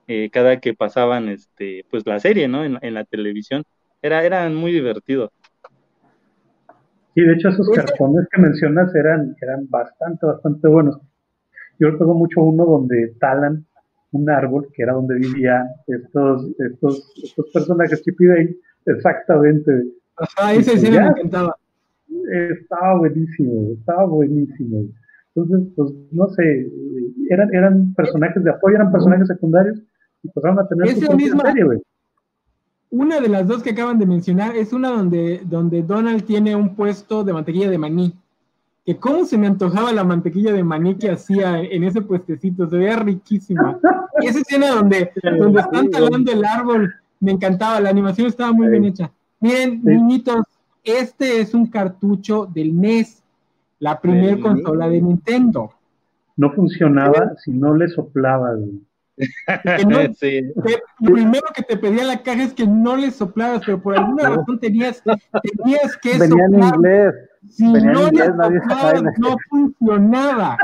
[0.07, 2.65] eh, cada que pasaban este, pues la serie, ¿no?
[2.65, 3.65] En, en la televisión.
[4.03, 5.31] Era, eran muy divertidos.
[7.15, 10.99] Sí, de hecho esos cartones que mencionas eran, eran bastante, bastante buenos.
[11.81, 13.67] Yo recuerdo mucho uno donde talan
[14.13, 19.85] un árbol, que era donde vivían estos, estos, estos personajes Chip y Dale, exactamente.
[20.17, 21.03] Ajá, escena ya.
[21.03, 21.57] me encantaba.
[22.53, 24.85] Estaba buenísimo, estaba buenísimo.
[25.35, 26.71] Entonces, pues, no sé,
[27.31, 29.79] eran, eran personajes de apoyo, eran personajes secundarios,
[30.23, 31.83] y pasaron a tener su misma- serie, güey.
[32.91, 36.75] Una de las dos que acaban de mencionar es una donde, donde Donald tiene un
[36.75, 38.13] puesto de mantequilla de maní.
[38.91, 42.77] Que cómo se me antojaba la mantequilla de maní que hacía en ese puestecito, se
[42.77, 43.79] veía riquísima.
[44.21, 48.67] Y esa escena donde, donde están talando el árbol, me encantaba, la animación estaba muy
[48.67, 48.71] Sí.
[48.73, 49.13] bien hecha.
[49.39, 49.87] Miren, Sí.
[49.87, 50.43] niñitos,
[50.83, 53.23] este es un cartucho del NES,
[53.79, 55.71] la primer Del consola de Nintendo.
[56.37, 58.81] No funcionaba si no le soplaba, güey.
[59.17, 60.53] Que no- Sí.
[60.65, 63.97] Te- lo primero que te pedía la caja es que no le soplaras, pero por
[63.97, 64.37] alguna No.
[64.39, 67.15] razón tenías, tenías que Venía en inglés.
[67.49, 70.59] Si no le inglés, nadie soplabas, no funcionaba.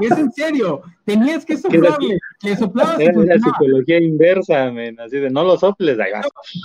[0.00, 2.18] Es en serio, tenías que soplarle.
[2.42, 6.22] Le soplabas Era la psicología inversa, men, así de no lo soples, ahí va.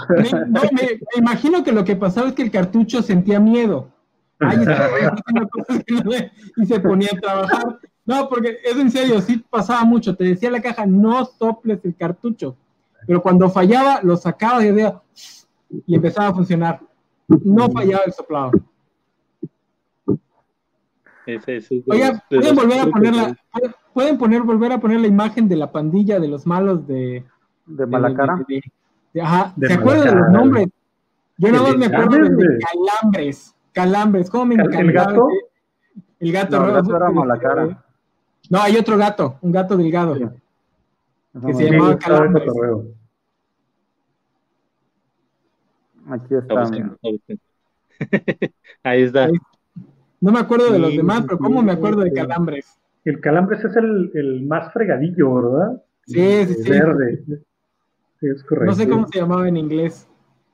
[0.09, 3.89] Me, no, me, me imagino que lo que pasaba es que el cartucho sentía miedo.
[4.39, 4.59] Ay,
[6.57, 7.79] y se ponía a trabajar.
[8.05, 10.15] No, porque es en serio, sí pasaba mucho.
[10.15, 12.55] Te decía la caja, no soples el cartucho.
[13.05, 16.79] Pero cuando fallaba, lo sacabas y, y empezaba a funcionar.
[17.27, 18.51] No fallaba el soplado.
[21.27, 23.37] Ese- ese es de Oiga, los- pueden volver a poner la,
[23.93, 27.23] pueden- poner, volver a poner la imagen de la pandilla de los malos de,
[27.65, 28.37] De Malacara.
[28.47, 28.61] de- de-
[29.13, 30.67] de- ajá, De ¿se acuerdan de los nombres?
[31.37, 35.11] Yo nada más me acuerdo de, Calambres, calambres, calambres, ¿cómo me ¿El encantaba?
[35.11, 35.27] gato?
[36.19, 37.83] El gato, No, el rojo, gato era Malacara.
[38.49, 40.15] No, hay otro gato, un gato delgado.
[40.15, 40.25] Sí.
[41.45, 42.49] Que se llamaba Calambres.
[46.09, 46.53] Aquí está.
[46.61, 48.51] Buscando, está.
[48.83, 49.27] Ahí está.
[50.19, 52.79] No me acuerdo de los demás, sí, pero sí, ¿cómo me acuerdo de calambres?
[53.05, 55.83] El calambres es el, el más fregadillo, ¿verdad?
[56.05, 56.69] Sí, sí, sí.
[56.69, 57.23] Verde.
[58.19, 58.65] Sí, es correcto.
[58.65, 60.07] No sé cómo se llamaba en inglés.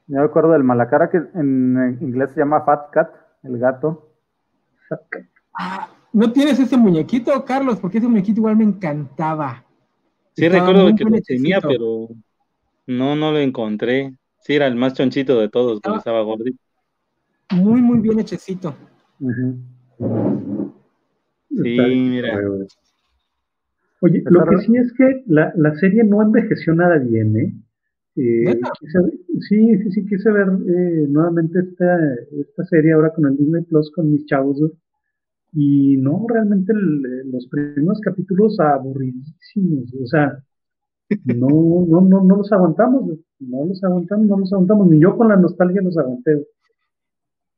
[0.08, 3.10] Yo me acuerdo del Malacara que en inglés se llama Fat Cat,
[3.44, 4.10] el gato.
[5.54, 7.80] Ah, ¿No tienes ese muñequito, Carlos?
[7.80, 9.64] Porque ese muñequito igual me encantaba.
[10.36, 12.10] Sí, Estaba recuerdo que lo tenía, pero
[12.88, 14.14] no, no lo encontré.
[14.40, 15.96] Sí, era el más chonchito de todos, Ah.
[15.98, 16.58] estaba gordito.
[17.52, 18.76] Muy, muy bien hechecito.
[21.50, 21.60] Sí,
[22.10, 22.30] mira.
[24.02, 27.54] Oye, lo que sí es que la, la serie no envejeció nada bien, ¿eh?
[28.18, 28.60] Eh,
[29.50, 33.92] sí, sí, sí, quise ver eh, nuevamente esta, esta serie ahora con el Disney Plus
[33.96, 34.62] con mis chavos.
[35.54, 40.38] Y no, realmente el- los primeros capítulos aburridísimos, o sea,
[41.26, 41.48] no,
[41.88, 43.06] no, no, no los aguantamos,
[43.40, 46.46] no los aguantamos, no los aguantamos, ni yo con la nostalgia los aguanté.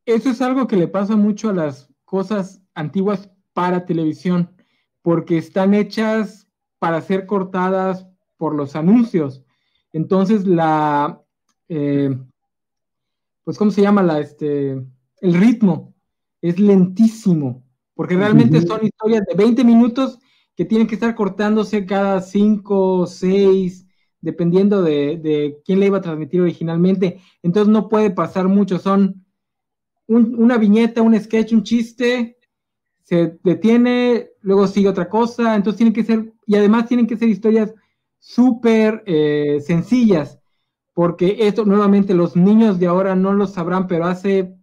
[0.05, 4.51] Eso es algo que le pasa mucho a las cosas antiguas para televisión,
[5.01, 9.43] porque están hechas para ser cortadas por los anuncios.
[9.93, 11.21] Entonces, la,
[11.69, 12.15] eh,
[13.43, 14.03] pues, ¿cómo se llama?
[14.03, 14.71] La, este,
[15.21, 15.95] el ritmo
[16.41, 17.65] es lentísimo,
[17.95, 20.19] porque realmente son historias de 20 minutos
[20.55, 23.87] que tienen que estar cortándose cada 5, 6,
[24.21, 27.19] dependiendo de, de quién le iba a transmitir originalmente.
[27.41, 29.24] Entonces, no puede pasar mucho, son
[30.07, 32.37] un- una viñeta, un sketch, un chiste,
[33.03, 37.29] se detiene, luego sigue otra cosa, entonces tienen que ser, y además tienen que ser
[37.29, 37.73] historias
[38.19, 40.39] súper eh, sencillas,
[40.93, 44.55] porque esto nuevamente los niños de ahora no lo sabrán, pero hace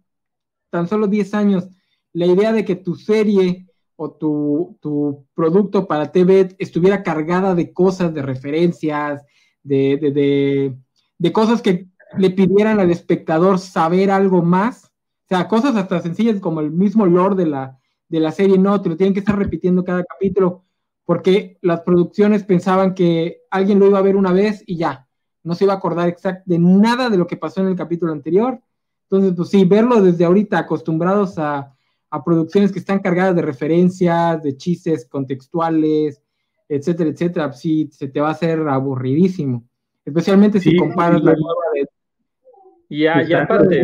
[0.69, 1.69] tan solo 10 años,
[2.13, 7.71] la idea de que tu serie o tu, tu, producto para TV estuviera cargada de
[7.71, 9.23] cosas, de referencias,
[9.61, 10.75] de, de,
[11.19, 14.91] de, cosas que le pidieran al espectador saber algo más.
[15.33, 18.79] O sea, cosas hasta sencillas como el mismo lore de la, de la serie, no,
[18.79, 20.63] te lo tienen que estar repitiendo cada capítulo,
[21.05, 25.07] porque las producciones pensaban que alguien lo iba a ver una vez y ya,
[25.41, 28.11] no se iba a acordar exact de nada de lo que pasó en el capítulo
[28.11, 28.61] anterior.
[29.09, 31.73] Entonces, pues sí, verlo desde ahorita acostumbrados a,
[32.11, 36.21] a producciones que están cargadas de referencias, de chistes contextuales,
[36.69, 39.63] etcétera, etcétera, pues sí, se te va a hacer aburridísimo.
[40.05, 41.87] Especialmente si comparas la nueva de...
[42.89, 43.83] Y, aparte,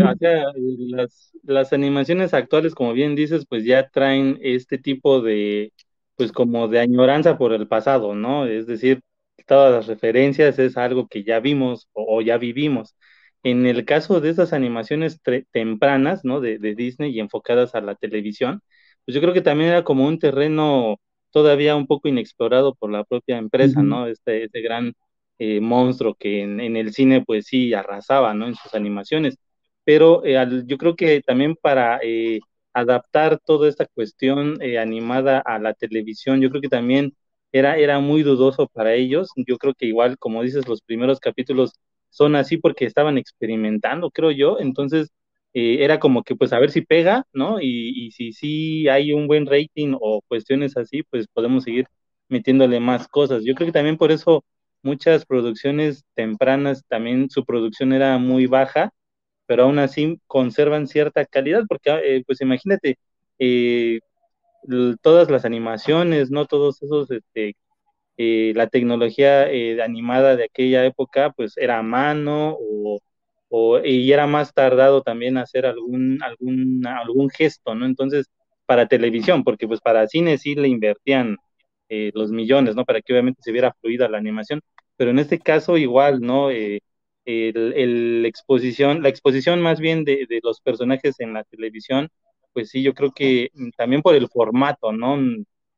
[0.90, 5.74] las, las animaciones actuales, como bien dices, pues ya traen este tipo de,
[6.16, 8.46] pues como de añoranza por el pasado, ¿no?
[8.46, 9.02] Es decir,
[9.48, 12.96] todas las referencias es algo que ya vimos o ya vivimos.
[13.44, 16.42] En el caso de esas animaciones tempranas, ¿no?
[16.42, 18.62] De, Disney y enfocadas a la televisión,
[19.06, 20.98] pues yo creo que también era como un terreno
[21.32, 24.08] todavía un poco inexplorado por la propia empresa, ¿no?
[24.08, 24.94] Este, este gran
[25.40, 28.48] eh, monstruo que en, el cine pues sí arrasaba, ¿no?
[28.48, 29.38] En sus animaciones.
[29.84, 32.40] Pero eh, yo creo que también para eh,
[32.74, 37.14] adaptar toda esta cuestión animada a la televisión, yo creo que también
[37.52, 39.30] era, era muy dudoso para ellos.
[39.36, 41.74] Yo creo que igual, como dices, los primeros capítulos
[42.10, 45.10] son así porque estaban experimentando, creo yo, entonces
[45.54, 47.60] eh, era como que pues a ver si pega, ¿no?
[47.62, 51.88] Y, y si sí hay un buen rating o cuestiones así, pues podemos seguir
[52.28, 53.44] metiéndole más cosas.
[53.44, 54.44] Yo creo que también por eso
[54.82, 58.92] muchas producciones tempranas también su producción era muy baja,
[59.46, 62.98] pero aún así conservan cierta calidad, porque eh, pues imagínate,
[63.40, 64.00] eh,
[65.02, 66.46] todas las animaciones, ¿no?
[66.46, 67.56] Todos esos este,
[68.18, 69.48] eh, la tecnología
[69.84, 72.58] animada de aquella época pues era a mano
[73.50, 77.86] o, y era más tardado también hacer algún, algún, algún gesto, ¿no?
[77.86, 78.28] Entonces,
[78.66, 81.38] para televisión, porque pues para cine sí le invertían
[81.90, 82.86] eh, los millones, ¿no?
[82.86, 84.62] Para que obviamente se viera fluida la animación,
[84.98, 86.50] pero en este caso igual, ¿no?
[87.26, 92.10] el, exposición, la exposición más bien de, de los personajes en la televisión,
[92.54, 95.18] pues sí, yo creo que mm, también por el formato, ¿no?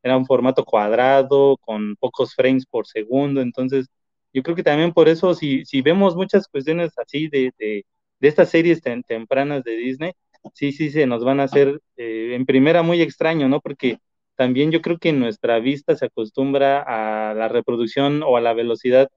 [0.03, 3.87] era un formato cuadrado, con pocos frames por segundo, entonces
[4.33, 7.85] yo creo que también por eso, si, si vemos muchas cuestiones así de, de,
[8.21, 10.13] estas series tempranas de Disney,
[10.53, 13.59] sí, sí, se nos van a hacer eh, en primera muy extraño, ¿no?
[13.61, 13.97] Porque
[14.41, 19.07] también yo creo que nuestra vista se acostumbra a la reproducción o a la velocidad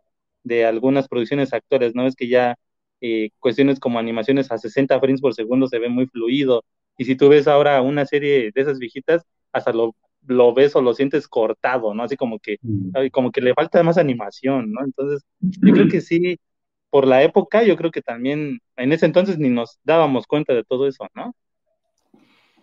[0.42, 2.06] de algunas producciones actuales, ¿no?
[2.06, 2.56] Es que ya
[3.00, 6.62] eh, cuestiones como animaciones a 60 frames por segundo se ve muy fluido,
[6.98, 9.94] y si tú ves ahora una serie de esas viejitas, hasta lo
[10.26, 12.02] lo ves o lo sientes cortado, ¿no?
[12.02, 13.08] Así como que, mm.
[13.10, 14.84] como que le falta más animación, ¿no?
[14.84, 16.38] Entonces, yo creo que sí,
[16.90, 20.64] por la época, yo creo que también en ese entonces ni nos dábamos cuenta de
[20.64, 21.34] todo eso, ¿no?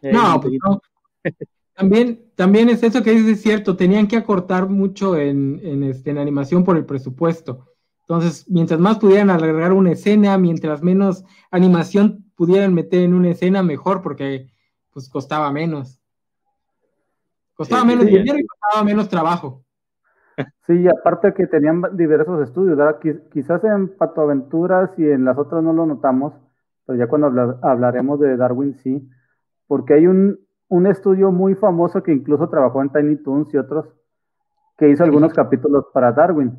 [0.03, 0.81] No, pues no.
[1.73, 6.11] También, también es eso que dices, es cierto, tenían que acortar mucho en, en, este,
[6.11, 7.67] en animación por el presupuesto.
[8.01, 13.63] Entonces, mientras más pudieran alargar una escena, mientras menos animación pudieran meter en una escena,
[13.63, 14.51] mejor, porque
[14.91, 15.99] pues costaba menos.
[17.53, 19.63] Costaba menos dinero y costaba menos trabajo.
[20.65, 22.79] Sí, aparte que tenían diversos estudios,
[23.31, 26.33] quizás en Pato Aventuras y en las otras no lo notamos,
[26.85, 29.07] pero ya cuando hablaremos de Darwin sí,
[29.67, 30.39] porque hay un,
[30.71, 33.85] un, estudio muy famoso que incluso trabajó en Tiny Toons y otros,
[34.77, 36.57] que hizo algunos capítulos para Darwin.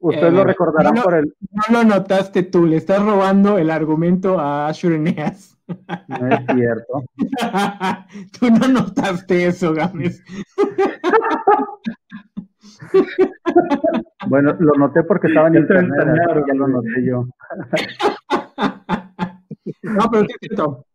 [0.00, 1.34] Ustedes lo eh, recordarán por el...
[1.50, 4.92] No lo notaste tú, le estás robando el argumento a Asher
[5.68, 7.02] no es cierto.
[8.38, 10.22] Tú no notaste eso, Gámez.
[14.28, 15.90] bueno, lo noté porque estaba en internet,
[16.46, 17.26] ya lo noté yo.
[19.82, 20.86] no, pero es cierto.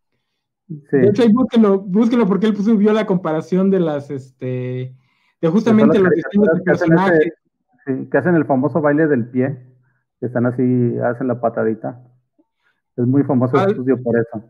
[0.92, 4.96] De hecho, búsquelo, búsquelo porque él subió la comparación de las, este,
[5.42, 7.34] de justamente los distintos personajes.
[7.86, 9.60] que hacen el famoso baile del pie,
[10.20, 12.02] que están así, hacen la patadita.
[12.96, 14.44] Es muy famoso el estudio por eso.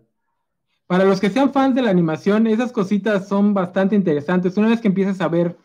[0.88, 4.58] Para los que sean fans de la animación, esas cositas son bastante interesantes.
[4.58, 5.58] Una vez que empiezas a ver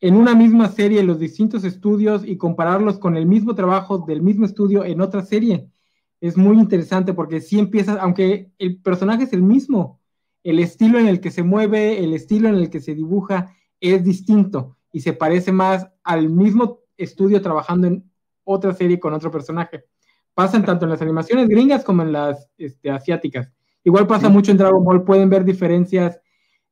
[0.00, 4.46] en una misma serie los distintos estudios y compararlos con el mismo trabajo del mismo
[4.46, 5.68] estudio en otra serie,
[6.20, 10.00] es muy interesante porque si empiezas, aunque el personaje es el mismo,
[10.42, 14.04] el estilo en el que se mueve, el estilo en el que se dibuja es
[14.04, 18.10] distinto y se parece más al mismo estudio trabajando en
[18.44, 19.84] otra serie con otro personaje.
[20.34, 23.50] Pasan tanto en las animaciones gringas como en las este, asiáticas.
[23.84, 26.20] Igual pasa mucho en Dragon Ball, pueden ver diferencias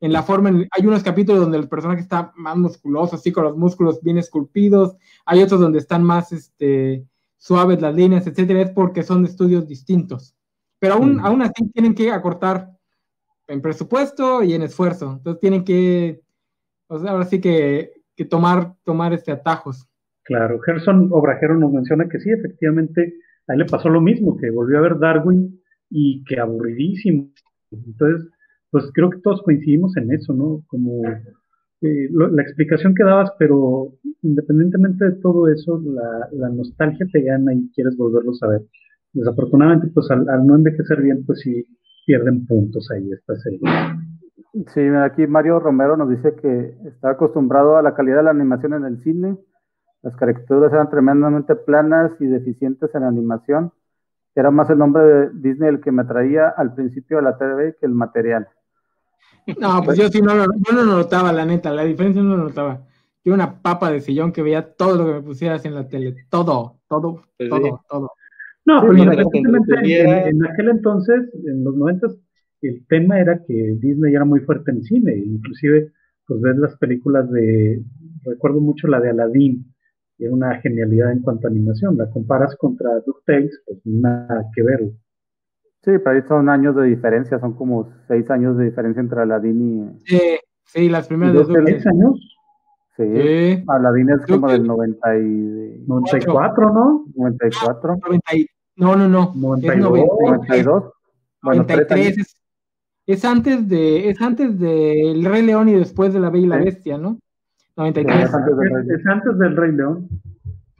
[0.01, 3.57] en la forma, hay unos capítulos donde el personaje está más musculoso, así con los
[3.57, 4.95] músculos bien esculpidos,
[5.27, 7.05] hay otros donde están más este,
[7.39, 10.35] suaves las líneas, etcétera, es porque son estudios distintos.
[10.79, 12.71] Pero aún, así tienen que acortar
[13.47, 16.21] en presupuesto y en esfuerzo, entonces tienen que
[16.89, 19.89] O sea, ahora sí que, que tomar, tomar este atajos.
[20.25, 23.15] Claro, Gerson Obrajero nos menciona que sí, efectivamente,
[23.47, 25.59] a él le pasó lo mismo, que volvió a ver Darwin
[25.89, 27.31] y que aburridísimo.
[27.71, 28.29] Entonces,
[28.71, 30.63] pues creo que todos coincidimos en eso, ¿no?
[30.67, 31.03] Como
[31.81, 35.81] eh, la explicación que dabas, pero independientemente de todo eso,
[36.33, 38.63] la, nostalgia te gana y quieres volverlo a ver.
[39.13, 41.65] Desafortunadamente, pues al, no envejecer bien, pues sí
[42.05, 43.61] pierden puntos ahí esta serie.
[44.75, 48.75] Sí, aquí Mario Romero nos dice que está acostumbrado a la calidad de la animación
[48.75, 49.37] en el cine.
[50.03, 53.73] Las caricaturas eran tremendamente planas y deficientes en animación.
[54.35, 57.77] Era más el nombre de Disney el que me traía al principio de la TV
[57.79, 58.49] que el material.
[59.59, 62.45] No, pues yo sí no, yo no lo notaba, la neta, la diferencia no lo
[62.45, 62.87] notaba.
[63.25, 66.15] Yo una papa de sillón que veía todo lo que me pusieras en la tele,
[66.29, 68.11] todo, todo, pues todo, todo.
[68.67, 72.19] No, pero en, aquel entonces, en los noventas,
[72.61, 75.93] el tema era que Disney era muy fuerte en cine, inclusive
[76.27, 77.83] pues ves las películas de,
[78.25, 79.75] recuerdo mucho la de Aladdin,
[80.17, 84.63] que era una genialidad en cuanto a animación, la comparas contra DuckTales, pues nada que
[84.63, 84.91] ver.
[85.89, 89.63] Sí, pero ahí son años de diferencia, son como seis años de diferencia entre Aladdin
[89.63, 90.01] y...
[90.05, 90.21] Sí,
[90.67, 92.39] sí las primeras de ¿Seis años?
[92.95, 93.65] Sí, sí.
[93.67, 95.85] Aladdin es como del 90 y...
[95.87, 97.07] 94, ¿no?
[97.15, 97.99] 94.
[98.77, 99.33] No, no, no.
[99.35, 99.99] 92.
[100.21, 100.93] 92.
[101.41, 102.37] Bueno, 93 es,
[103.07, 106.49] es, antes de es antes de El Rey León y después de La Bella y
[106.49, 107.19] la Bestia, ¿no?
[107.79, 108.25] 93.
[108.25, 110.09] Es antes del Rey, es antes del Rey León.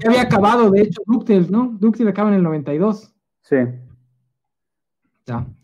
[0.01, 1.79] Ya había acabado, de hecho, DuckTales, ¿no?
[1.81, 3.15] DuckTales acaba en el 92.
[3.41, 3.57] Sí.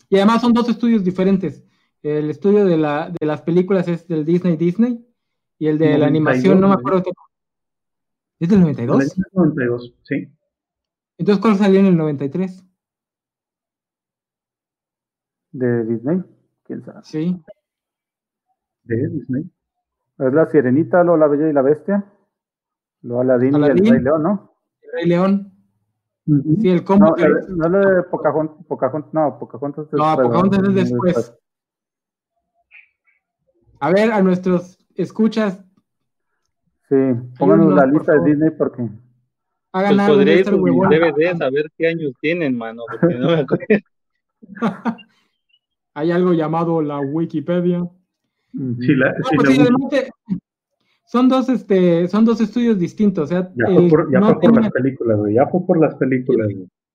[0.09, 1.65] Y además son dos estudios diferentes.
[2.03, 5.07] El estudio de, la, de las películas es del Disney Disney
[5.59, 7.11] y el de la animación, no me acuerdo qué.
[8.41, 9.17] ¿Es del 92?
[9.33, 10.29] 92, sí.
[11.17, 12.65] Entonces, ¿cuál salió en el 93?
[15.53, 16.23] ¿De Disney?
[16.65, 17.01] ¿Quién sabe?
[17.05, 17.41] Sí.
[18.83, 19.51] ¿De Disney?
[20.19, 22.05] Es la Sirenita, lo La Bella y la Bestia.
[23.03, 24.57] Lo Aladín, y el Rey León, ¿no?
[24.81, 25.54] El Rey León.
[26.27, 27.15] Sí, el combo.
[27.17, 30.17] No, no lo de Pocahontas, Pocahontas, no, Pocahontas es después.
[30.17, 31.39] No, Pocahontas es después.
[33.81, 35.63] A ver, a nuestros escuchas.
[36.89, 36.97] Sí,
[37.39, 38.89] pónganos la lista de Disney porque.
[39.73, 43.67] Hagan pues podría ir DVD a ver qué años tienen, mano, porque no me acuerdo.
[45.95, 47.89] Hay algo llamado la Wikipedia.
[48.53, 49.69] Sí, la, sí, pues la
[51.15, 53.25] son dos, este, son dos estudios distintos.
[53.25, 55.19] O sea, ya fue por, ya fue por las películas.
[55.33, 56.49] Ya fue por las películas.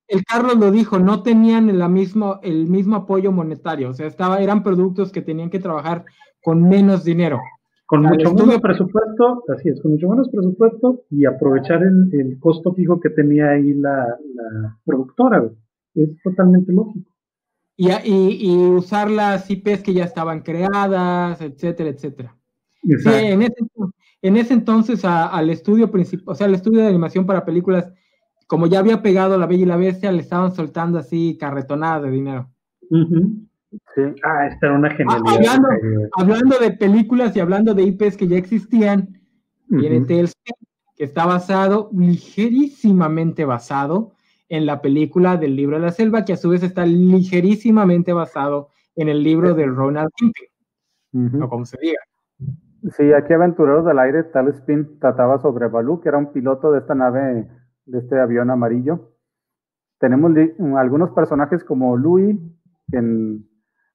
[0.08, 3.88] El Carlos lo dijo, no tenían la mismo, el mismo apoyo monetario.
[3.88, 6.04] O sea, estaba, eran productos que tenían que trabajar
[6.42, 7.40] con menos dinero.
[7.86, 12.74] Con mucho menos presupuesto, así es, con mucho menos presupuesto y aprovechar el, el costo
[12.74, 15.50] fijo que tenía ahí la, la productora.
[15.94, 17.10] Es totalmente lógico.
[17.74, 22.36] Y, y, y usar las IPs que ya estaban creadas, etcétera, etcétera.
[22.82, 23.54] Sí, en ese,
[24.22, 27.92] en ese entonces al estudio principal, o sea, al estudio de animación para películas,
[28.46, 32.10] como ya había pegado La Bella y la Bestia, le estaban soltando así carretonadas de
[32.10, 32.50] dinero.
[32.90, 34.02] sí.
[34.22, 35.58] Ah, esta era una ah, genialidad.
[36.18, 39.20] hablando, de películas y hablando de IPs que ya existían,
[39.68, 40.34] viene Tales,
[40.96, 44.12] que está basado, ligerísimamente basado,
[44.50, 48.68] en la película del libro de la selva, que a su vez está ligerísimamente basado
[48.96, 52.00] en el libro de Ronald Kimping, o como se diga.
[52.96, 56.78] Sí, aquí Aventureros del Aire, Tal Spin trataba sobre Balú, que era un piloto de
[56.78, 57.48] esta nave,
[57.84, 59.12] de este avión amarillo.
[59.98, 60.32] Tenemos
[60.78, 62.38] algunos personajes como Louis,
[62.90, 63.38] que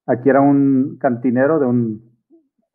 [0.06, 2.16] aquí era un cantinero de un,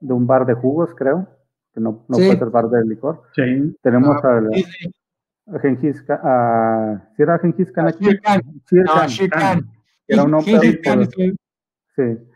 [0.01, 1.29] de un bar de jugos, creo,
[1.73, 3.23] que no, no puede ser bar de licor.
[3.35, 3.77] Sí.
[3.83, 4.41] Tenemos ah,
[5.47, 8.19] a, Gengis Khan, a, ¿sí era Gengis Khan aquí?
[8.19, 9.71] Khan.
[10.09, 10.81] Era un hombre.
[11.95, 12.30] Sí.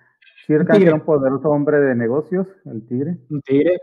[0.46, 3.18] Shirkan era un poderoso hombre de negocios, el tigre.
[3.30, 3.80] Un tigre.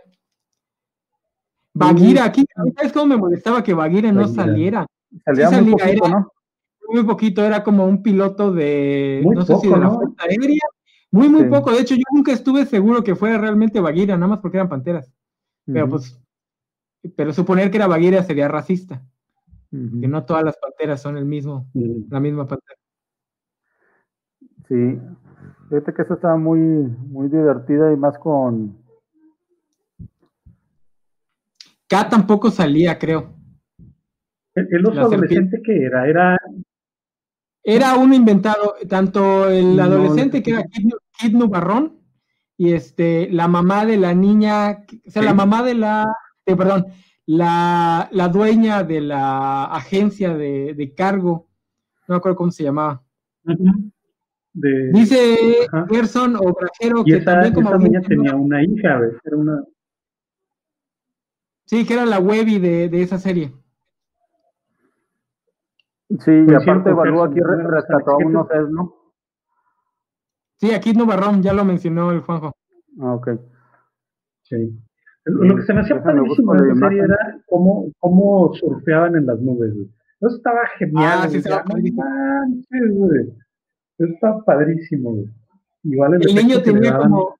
[1.73, 2.45] Bagira, aquí,
[2.75, 4.85] ¿sabes cómo me molestaba que Bagira no saliera?
[5.25, 6.31] Salía, muy poquito, ¿no?
[6.89, 10.65] Muy poquito, era como un piloto de, no sé si de la Fuerza Aérea.
[11.09, 11.71] Muy, muy poco.
[11.71, 15.13] De hecho, yo nunca estuve seguro que fuera realmente Bagira, nada más porque eran panteras.
[15.65, 16.19] Pero pues,
[17.15, 19.01] pero suponer que era Bagira sería racista.
[19.71, 21.65] Que no todas las panteras son el mismo,
[22.09, 22.77] la misma pantera.
[24.67, 24.99] Sí,
[25.71, 28.77] Fíjate que eso estaba muy, muy divertida y más con.
[31.87, 33.33] K tampoco salía, creo.
[34.53, 36.09] ¿El, oso adolescente que era?
[36.09, 36.37] Era.
[37.63, 42.01] Era un inventado, tanto el adolescente que era Kid, Nubarrón
[42.57, 46.05] y este, la mamá de la niña, o sea, la mamá de la,
[46.45, 46.87] eh, perdón,
[47.25, 51.47] la, la, dueña de la agencia de, de, cargo,
[52.09, 53.01] no me acuerdo cómo se llamaba.
[54.53, 59.63] Dice Gerson o Brajero que también como esa niña tenía una hija, Era una...
[61.65, 63.53] Sí, que era la Webby de, de esa serie.
[66.19, 68.93] Sí, y aparte Balú aquí rescató a unos ¿no?
[70.57, 72.53] Sí, aquí no Barrón, ya lo mencionó el Juanjo.
[72.99, 73.29] Ah, ok.
[74.43, 74.77] Sí.
[75.23, 79.39] Lo que se me hacía padrísimo de esa serie era cómo, cómo surfeaban en las
[79.39, 79.73] nubes.
[80.19, 81.19] Eso estaba genial.
[81.23, 81.41] Ah, sí,
[84.05, 85.11] estaba padrísimo.
[85.11, 85.41] Padrísimo.
[85.83, 87.39] Igual el, niño tenía como,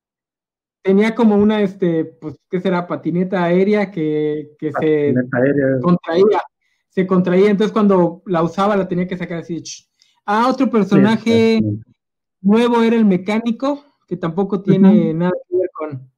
[0.81, 2.87] tenía como una, este, pues, ¿qué será?
[2.87, 5.13] Patineta aérea que, que se
[5.81, 6.41] contraía.
[6.89, 9.63] Se contraía, entonces cuando la usaba la tenía que sacar así.
[10.25, 11.61] Ah, otro personaje
[12.41, 16.11] nuevo era el mecánico, que tampoco tiene nada que ver con.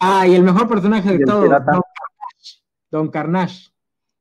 [0.00, 1.48] Ah, y el mejor personaje de todos,
[2.90, 3.68] Don Carnage,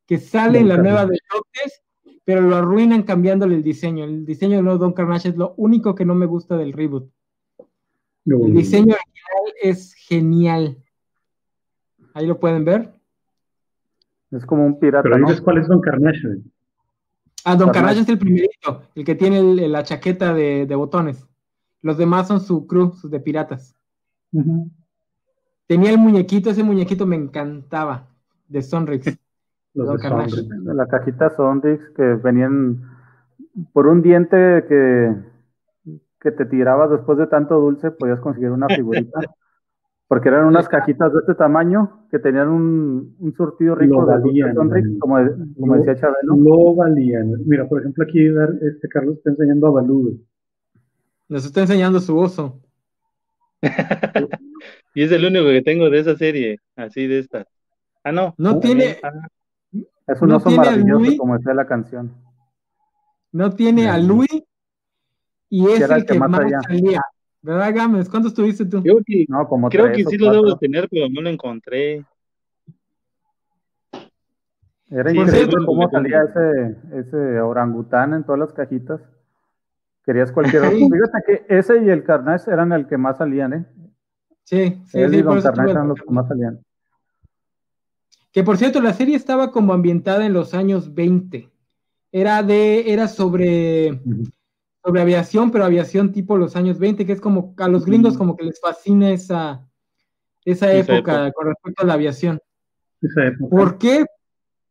[0.06, 1.82] que sale en la nueva de Doctors,
[2.28, 4.04] pero lo arruinan cambiándole el diseño.
[4.04, 7.10] El diseño de Don Carnage es lo único que no me gusta del reboot.
[8.26, 10.78] El diseño original es genial.
[12.14, 12.94] Ahí lo pueden ver.
[14.32, 15.04] Es como un pirata.
[15.04, 16.42] Pero dices cuál es Don Carnage.
[17.46, 21.26] Ah, Don Carnage es el primerito, el que tiene la chaqueta de, botones.
[21.82, 23.74] Los demás son su crew, sus de piratas.
[25.66, 28.10] Tenía el muñequito, ese muñequito me encantaba,
[28.50, 29.18] de Sonrix.
[29.74, 32.82] Los de La cajita Sonrix que venían
[33.74, 35.16] por un diente que
[36.20, 39.20] que te tirabas después de tanto dulce, podías conseguir una figurita.
[40.08, 44.56] porque eran unas cajitas de este tamaño que tenían un, un surtido rico de valían,
[45.00, 45.18] como,
[45.60, 46.36] como decía Chabelo.
[46.38, 47.34] Lo valían.
[47.46, 50.14] Mira, por ejemplo, aquí este Carlos está enseñando a Baludo.
[51.28, 52.62] Nos está enseñando su oso.
[54.96, 57.46] y es el único que tengo de esa serie, así de esta.
[58.02, 58.34] Ah, no.
[58.38, 58.98] No tiene.
[59.04, 59.12] Ah.
[60.08, 62.14] Es un oso maravilloso, como decía la canción.
[63.32, 64.44] No tiene a Louis
[65.50, 66.32] y es el que, más,
[66.64, 67.02] salía.
[67.42, 68.10] ¿Verdad, Gámez?
[68.10, 68.82] ¿Cuántos tuviste tú?
[68.82, 72.06] Creo que, no, como creo que sí lo debo de tener, pero no lo encontré.
[74.90, 79.02] Era increíble cómo salía ese, ese orangután en todas las cajitas.
[80.06, 80.78] Querías cualquier otro.
[80.78, 83.66] Fíjate que ese y el Carnage eran el que más salían, ¿eh?
[84.44, 85.18] Sí, sí, Él sí.
[85.18, 86.60] y Don Carnage eran los que más salían.
[88.32, 91.50] Que por cierto, la serie estaba como ambientada en los años 20.
[92.12, 94.00] Era de, era sobre
[94.88, 98.38] sobre aviación, pero aviación tipo los años 20, que es como a los gringos como
[98.38, 99.68] que les fascina esa,
[100.46, 102.40] esa, época, con respecto a la aviación.
[103.50, 104.06] ¿Por qué?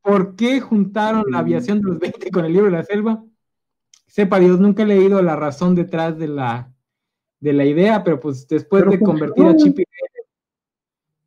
[0.01, 3.23] ¿Por qué juntaron la aviación de los 20 con el libro de la selva?
[4.07, 6.73] Sepa Dios, nunca he leído la razón detrás de la,
[7.41, 9.81] de la idea, pero pues después de convertir a Chip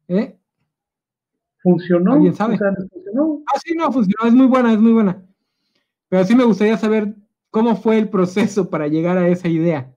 [0.08, 0.39] ¿eh?
[1.70, 2.14] ¿Funcionó?
[2.14, 2.58] ¿Alguien sabe?
[2.62, 5.24] Ah, sí, no, funcionó, es muy buena, es muy buena.
[6.10, 7.16] Pero sí me gustaría saber
[7.52, 9.94] cómo fue el proceso para llegar a esa idea.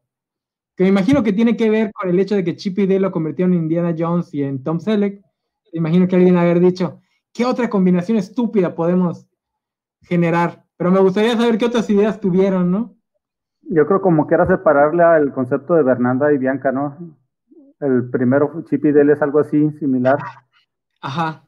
[0.77, 3.01] Que me imagino que tiene que ver con el hecho de que Chip y Dale
[3.01, 5.23] lo convirtieron en Indiana Jones y en Tom Selleck.
[5.73, 7.01] Me imagino que alguien haber dicho,
[7.33, 9.27] ¿qué otra combinación estúpida podemos
[10.03, 10.65] generar?
[10.77, 12.95] Pero me gustaría saber qué otras ideas tuvieron, ¿no?
[13.63, 17.17] Yo creo como que era separarle al concepto de Bernanda y Bianca, ¿no?
[17.81, 20.19] El primero, Chip y Dale es algo así, similar.
[21.01, 21.45] Ajá.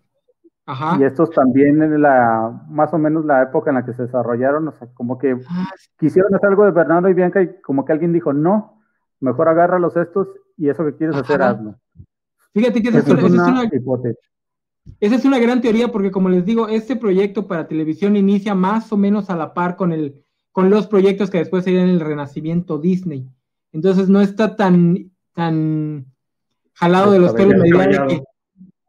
[0.98, 4.66] Y estos también en la, más o menos la época en la que se desarrollaron,
[4.68, 7.92] o sea, como que ah, quisieron hacer algo de Bernardo y Bianca y como que
[7.92, 8.80] alguien dijo, no,
[9.20, 11.76] mejor agárralos estos y eso que quieres hacer, hazlo.
[12.54, 13.70] Fíjate que esa, es, una,
[15.00, 18.90] esa es una gran teoría porque como les digo, este proyecto para televisión inicia más
[18.90, 22.78] o menos a la par con, el, con los proyectos que después serían el renacimiento
[22.78, 23.28] Disney.
[23.72, 26.06] Entonces no está tan, tan
[26.74, 28.22] jalado de los pelos que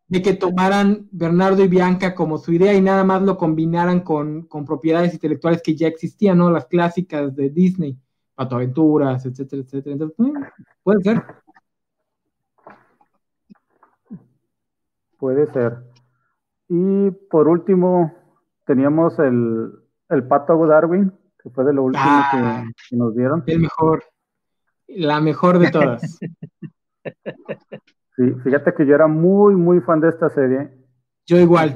[0.08, 4.48] de que tomaran Bernardo y Bianca como su idea y nada más lo combinaran con,
[4.66, 6.52] propiedades intelectuales que ya existían, ¿no?
[6.52, 7.98] Las clásicas de Disney,
[8.36, 9.94] Patoaventuras, etcétera, etcétera.
[9.94, 10.44] Entonces, mm,
[10.84, 11.24] puede ser.
[15.18, 15.78] Puede ser.
[16.68, 18.14] Y por último,
[18.66, 19.72] teníamos el,
[20.10, 22.66] el Pato Darwin, que fue de lo último que, ah.
[22.90, 23.44] que nos dieron.
[23.48, 24.04] El mejor.
[24.88, 26.20] La mejor de todas.
[28.16, 30.72] Sí, fíjate que yo era muy, muy fan de esta serie.
[31.26, 31.70] Yo igual.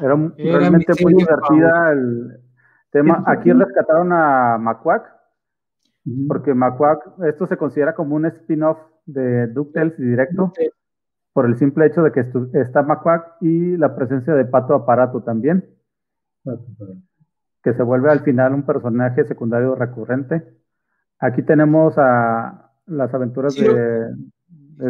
[0.00, 2.40] era, realmente muy divertida el
[2.90, 3.24] tema.
[3.26, 5.10] Aquí rescataron a Macuac,
[6.28, 10.52] porque Macuac, esto se considera como un spin-off de DuckTales directo,
[11.32, 15.64] por el simple hecho de que está Macuac y la presencia de Pato Aparato también,
[17.62, 20.58] que se vuelve al final un personaje secundario recurrente.
[21.18, 24.14] Aquí tenemos a las aventuras de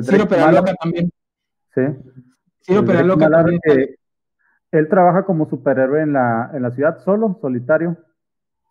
[0.02, 1.10] Ciro Peraloca también.
[1.74, 1.82] Sí.
[2.60, 3.60] Ciro Peraloca también.
[4.70, 7.96] él trabaja como superhéroe en la, en la ciudad, solo, solitario,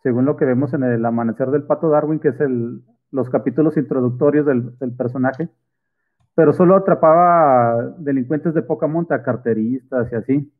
[0.02, 2.82] según lo que vemos en el Amanecer del Pato Darwin, que es el,
[3.12, 5.48] los capítulos introductorios del, personaje.
[6.34, 10.52] pero solo atrapaba delincuentes de poca monta, carteristas y así.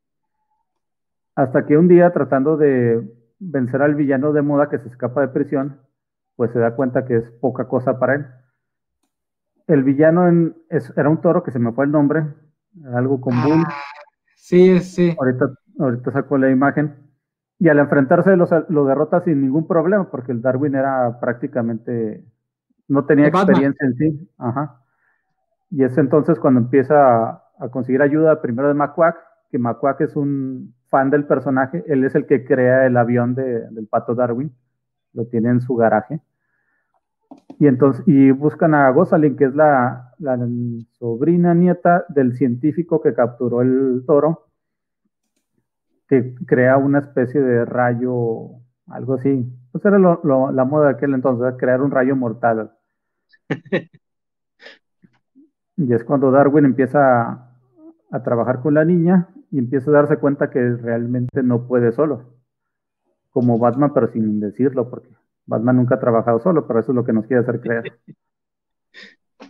[1.35, 3.03] Hasta que un día, tratando de
[3.39, 5.81] vencer al villano de moda que se escapa de prisión,
[6.37, 8.27] pues se da cuenta que es poca cosa para él.
[9.67, 10.55] El villano
[10.97, 12.25] era un toro que se me fue el nombre,
[12.95, 13.65] algo con Bull.
[13.67, 13.75] Ah,
[14.37, 15.15] sí, sí.
[15.19, 15.47] Ahorita,
[15.79, 16.97] ahorita sacó la imagen.
[17.59, 22.25] Y al enfrentarse lo derrota sin ningún problema, porque el Darwin era prácticamente,
[22.89, 24.31] no tenía experiencia en sí.
[24.37, 24.83] Ajá.
[25.71, 29.17] Y es entonces cuando empieza a, conseguir ayuda primero de McQuack,
[29.51, 33.87] que McQuack es un fan del personaje, él es el que crea el avión del
[33.89, 34.53] pato Darwin,
[35.15, 36.21] lo tiene en su garaje.
[37.63, 40.37] Y entonces, y buscan a Gosling, que es la, la
[40.99, 44.49] sobrina nieta del científico que capturó el toro,
[46.09, 48.49] que crea una especie de rayo,
[48.89, 49.47] algo así.
[49.71, 52.73] Pues era la moda de aquel entonces, crear un rayo mortal.
[55.77, 57.49] Y es cuando Darwin empieza
[58.11, 62.25] a, trabajar con la niña y empieza a darse cuenta que realmente no puede solo.
[63.31, 65.09] Como Batman, pero sin decirlo, porque
[65.47, 68.01] Batman nunca ha trabajado solo, pero eso es lo que nos quiere hacer creer.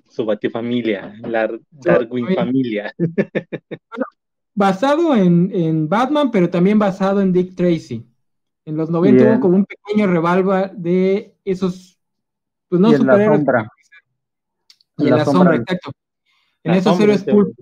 [0.09, 2.93] Su batifamilia, la Darwin familia.
[4.55, 8.07] basado en, Batman, pero también basado en Dick Tracy.
[8.64, 11.99] En los 90 hubo como un pequeño revalva de esos,
[12.68, 13.68] pues no y en La sombra.
[14.99, 15.90] Y en, la, sombra exacto.
[16.62, 17.55] En esos héroes pulp.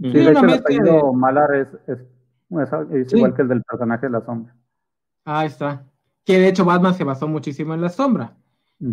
[0.00, 4.24] Sí, de hecho, el apellido Malar es, es, igual que el del personaje de la
[4.24, 4.56] sombra.
[5.24, 5.84] Ah, está.
[6.24, 8.36] Que de hecho Batman se basó muchísimo en la sombra.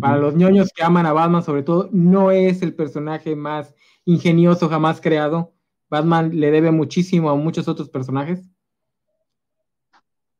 [0.00, 3.74] Para los ñoños que aman a Batman, sobre todo, no es el personaje más
[4.04, 5.52] ingenioso jamás creado.
[5.88, 8.48] Batman le debe muchísimo a muchos otros personajes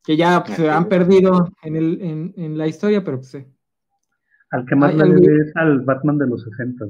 [0.04, 3.44] que ya pues, se han perdido en, el, en, en, la historia, pero pues sí.
[4.50, 6.86] Al que más le debe es al Batman de los 60.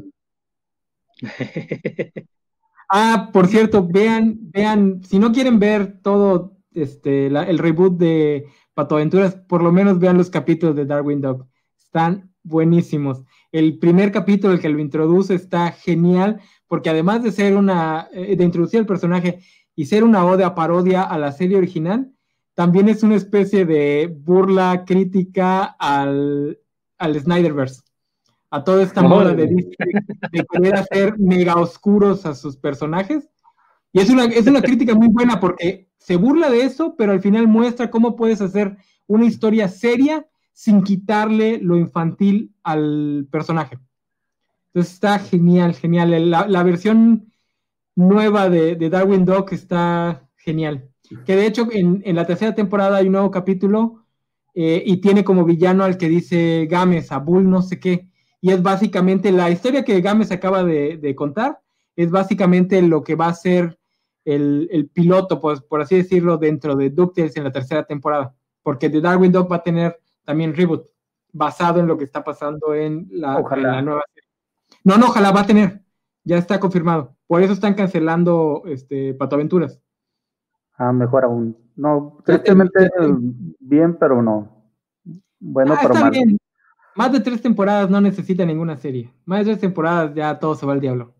[2.90, 8.96] ah, por cierto, vean, vean, si no quieren ver todo este, el reboot de Pato
[8.96, 11.46] Aventuras, por lo menos vean los capítulos de Darwin Dog.
[11.78, 13.22] Están buenísimos.
[13.52, 18.36] El primer capítulo, el que lo introduce, está genial, porque además de ser una, eh,
[18.36, 19.40] de introducir el personaje
[19.74, 22.12] y ser una oda parodia a la serie original,
[22.54, 26.58] también es una especie de burla crítica al,
[26.98, 27.82] al Snyderverse
[28.50, 33.28] a toda esta moda de de querer hacer mega oscuros a sus personajes.
[33.92, 37.20] Y es una, es una crítica muy buena porque se burla de eso, pero al
[37.20, 38.76] final muestra cómo puedes hacer
[39.06, 43.78] una historia seria sin quitarle lo infantil al personaje.
[44.72, 46.30] Entonces está genial, genial.
[46.30, 47.32] La, versión
[47.94, 50.90] nueva de, Darwin Dog está genial.
[51.24, 54.04] Que de hecho en, la tercera temporada hay un nuevo capítulo
[54.54, 58.50] eh, y tiene como villano al que dice Games, a Bull no sé qué y
[58.52, 61.60] es básicamente la historia que Gámez acaba de, contar,
[61.96, 63.78] es básicamente lo que va a ser
[64.34, 69.00] el, piloto, pues, por así decirlo, dentro de DuckTales en la tercera temporada, porque The
[69.00, 70.86] Darwin Dog va a tener también reboot,
[71.32, 74.28] basado en lo que está pasando en la, nueva serie.
[74.84, 75.82] No, no, ojalá va a tener,
[76.24, 79.80] ya está confirmado, por eso están cancelando este, Pato Aventuras.
[80.74, 81.56] Ah, mejor aún.
[81.76, 82.90] No, tristemente
[83.58, 84.64] bien, pero no.
[85.38, 86.12] Bueno, ah, pero mal.
[86.96, 89.12] Más de tres temporadas no necesita ninguna serie.
[89.24, 91.14] Más de tres temporadas ya todo se va al diablo.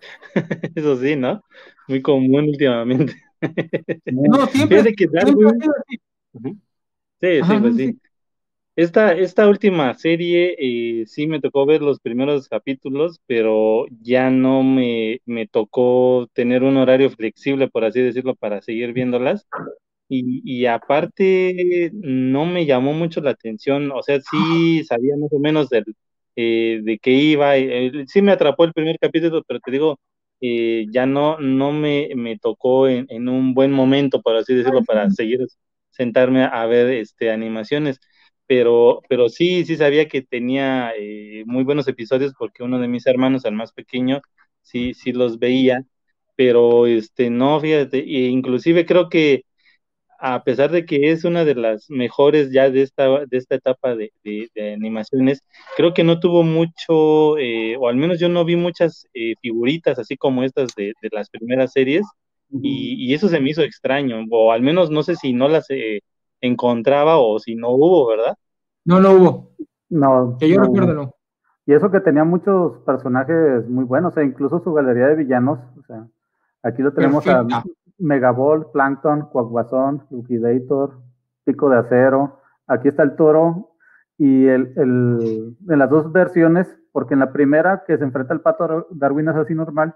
[0.74, 1.42] Eso sí, ¿no?
[1.88, 3.14] Muy común últimamente.
[4.06, 4.94] No, siempre.
[4.94, 5.08] Que
[7.20, 7.98] Sí, sí, pues sí.
[8.76, 14.62] Esta, esta última serie eh, sí me tocó ver los primeros capítulos, pero ya no
[14.62, 19.48] me, me tocó tener un horario flexible, por así decirlo, para seguir viéndolas.
[20.08, 25.68] Y, aparte no me llamó mucho la atención, o sea, sí sabía más o menos
[25.68, 25.84] del,
[26.36, 29.98] eh, de qué iba, eh, sí me atrapó el primer capítulo, pero te digo,
[30.40, 34.84] eh, ya no, no me, me tocó en, en, un buen momento, por así decirlo,
[34.84, 35.40] para seguir
[35.90, 38.00] sentarme a ver este, animaciones,
[38.46, 40.92] pero, pero sí, sí sabía que tenía
[41.46, 44.22] muy buenos episodios porque uno de mis hermanos, el más pequeño,
[44.62, 45.84] sí, sí los veía,
[46.36, 49.44] pero este, no, fíjate, e inclusive creo que
[50.18, 53.94] a pesar de que es una de las mejores ya de esta, de esta etapa
[53.94, 54.10] de,
[54.74, 55.44] animaciones,
[55.76, 59.98] creo que no tuvo mucho, eh, o al menos yo no vi muchas eh, figuritas
[59.98, 62.04] así como estas de, las primeras series,
[62.50, 66.00] y, eso se me hizo extraño, o al menos no sé si no las eh,
[66.40, 68.36] encontraba o si no hubo, ¿verdad?
[68.84, 69.50] No, no hubo.
[69.90, 70.36] No.
[70.40, 71.14] Que yo recuerdo, no.
[71.66, 75.82] Y eso que tenía muchos personajes muy buenos, e incluso su galería de villanos, o
[75.82, 76.06] sea,
[76.62, 77.44] aquí lo tenemos a
[77.98, 81.00] Megaball, Plankton, Quackguasón, Liquidator,
[81.44, 82.40] Pico de Acero.
[82.66, 83.72] Aquí está el toro
[84.18, 88.40] Y el, el, en las dos versiones, porque en la primera que se enfrenta el
[88.40, 89.94] pato Darwin es así normal,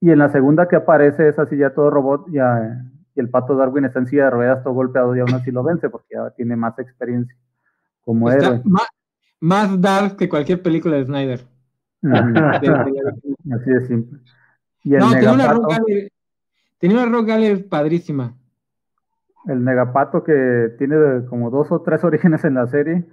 [0.00, 3.56] y en la segunda que aparece es así ya todo robot, ya, y el pato
[3.56, 6.30] Darwin está en silla de ruedas, todo golpeado, y aún así lo vence porque ya
[6.30, 7.36] tiene más experiencia
[8.02, 8.60] como héroe.
[8.64, 8.88] Más,
[9.40, 11.40] más dark que cualquier película de Snyder.
[13.52, 14.20] así de simple.
[14.84, 15.72] no, tenía una, rock
[16.84, 18.36] tenía una rock padrísima.
[19.46, 23.06] El Negapato que tiene como dos o tres orígenes en la serie,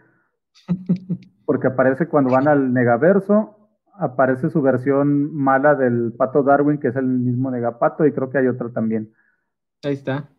[1.45, 3.55] porque aparece cuando van al Negaverso,
[3.93, 8.39] aparece su versión mala del Pato Darwin, que es el mismo Negapato, y creo que
[8.39, 9.13] hay otra también.
[9.83, 10.29] Ahí está.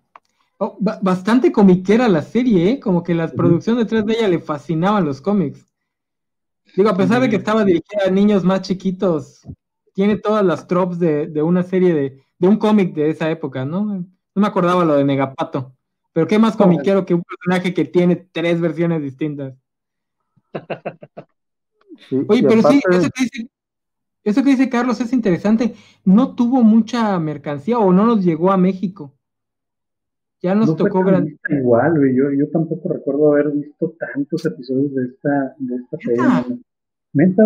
[0.59, 2.81] Oh, bastante comiquera la serie, ¿eh?
[2.81, 5.67] Como que las producciones detrás de ella le fascinaban los cómics.
[6.77, 9.41] Digo, a pesar de que estaba dirigida a niños más chiquitos,
[9.95, 13.85] tiene todas las tropes de, una serie de, de un cómic de esa época, ¿no?
[13.85, 15.77] No me acordaba lo de Negapato.
[16.13, 19.55] Pero qué más comiquero que un personaje que tiene tres versiones distintas.
[22.29, 22.81] Oye, pero sí,
[24.25, 25.77] eso que, dice, Carlos es interesante.
[26.05, 29.15] No tuvo mucha mercancía o no nos llegó a México.
[30.43, 31.39] Ya nos tocó grande.
[31.49, 32.17] Igual, güey.
[32.17, 36.61] Yo, yo tampoco recuerdo haber visto tantos episodios de esta, de esta serie.
[37.13, 37.45] Meta,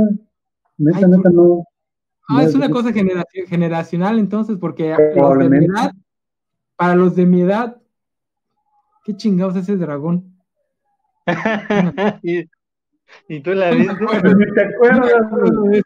[0.78, 1.66] meta, meta, no.
[2.28, 5.92] Ah, es una cosa generacional entonces, porque los de mi edad,
[6.76, 7.80] para los de mi edad,
[9.06, 10.36] ¿Qué chingados es ese dragón?
[12.24, 12.50] ¿Y,
[13.28, 13.94] ¿Y, tú la viste?
[14.02, 14.10] No
[14.52, 15.82] te acuerdas.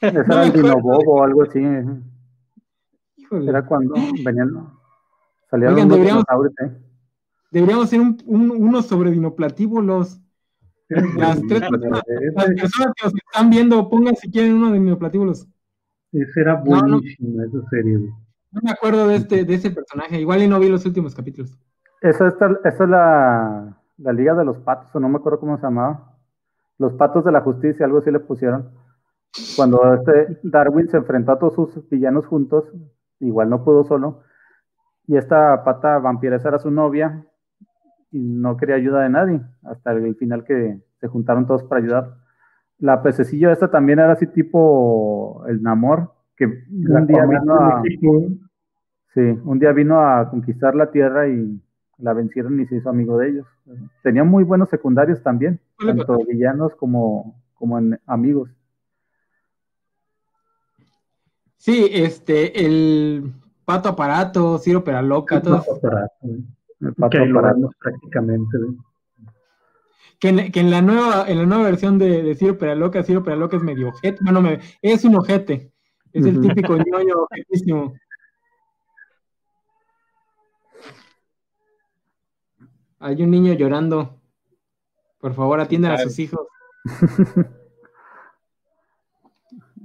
[0.00, 1.60] Era el Dinobobo o algo así.
[3.16, 3.50] Híjole.
[3.50, 4.70] Era cuando venían.
[5.50, 6.24] Salían Oigan, deberíamos,
[6.62, 6.76] ¿eh?
[7.50, 10.20] deberíamos hacer un, un, uno sobre dinoplatíbulos.
[10.88, 12.02] Las tres personas,
[12.34, 15.46] las personas que nos están viendo, pongan si quieren uno de dinoplatíbulos.
[16.12, 17.98] Ese era buenísimo, no, no, esa serie.
[18.50, 21.58] No me acuerdo de este, de ese personaje, igual y no vi los últimos capítulos.
[22.00, 25.64] Esa, esa es la, la, Liga de los Patos, o no me acuerdo cómo se
[25.64, 26.16] llamaba.
[26.78, 28.70] Los Patos de la Justicia, algo así le pusieron.
[29.56, 32.64] Cuando este Darwin se enfrentó a todos sus villanos juntos,
[33.20, 34.22] igual no pudo solo.
[35.06, 37.27] Y esta pata vampiresa era su novia
[38.10, 42.14] y no quería ayuda de nadie, hasta el final que se juntaron todos para ayudar.
[42.78, 47.82] La pececilla esta también era así tipo el Namor, que un día vino a...
[49.14, 51.60] Sí, un día vino a conquistar la Tierra y
[51.98, 53.46] la vencieron y se hizo amigo de ellos.
[54.02, 58.50] Tenía muy buenos secundarios también, tanto villanos como, como amigos.
[61.56, 63.32] Sí, este, el
[63.64, 66.28] pato aparato, Ciro Peraloca, el pato aparato,
[66.96, 68.58] pato aparato prácticamente.
[70.18, 73.22] Que en, que en, la nueva, en la nueva versión de, de Ciro Peraloca, Ciro
[73.22, 75.72] Peraloca es medio ojete, bueno, me, es un ojete,
[76.12, 77.94] es el típico ñoño ojetísimo.
[83.00, 84.20] Hay un niño llorando.
[85.20, 86.46] Por favor, atiendan a sus hijos.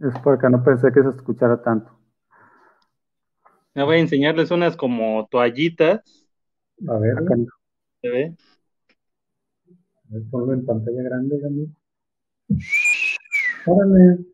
[0.01, 1.91] es porque no pensé que se escuchara tanto.
[3.75, 6.22] Me voy a enseñarles unas como toallitas.
[6.87, 7.17] A ver.
[7.17, 7.35] Acá.
[8.01, 8.35] ¿Se ve?
[10.29, 11.75] Ponlo en pantalla grande, también.
[13.65, 14.25] Órale.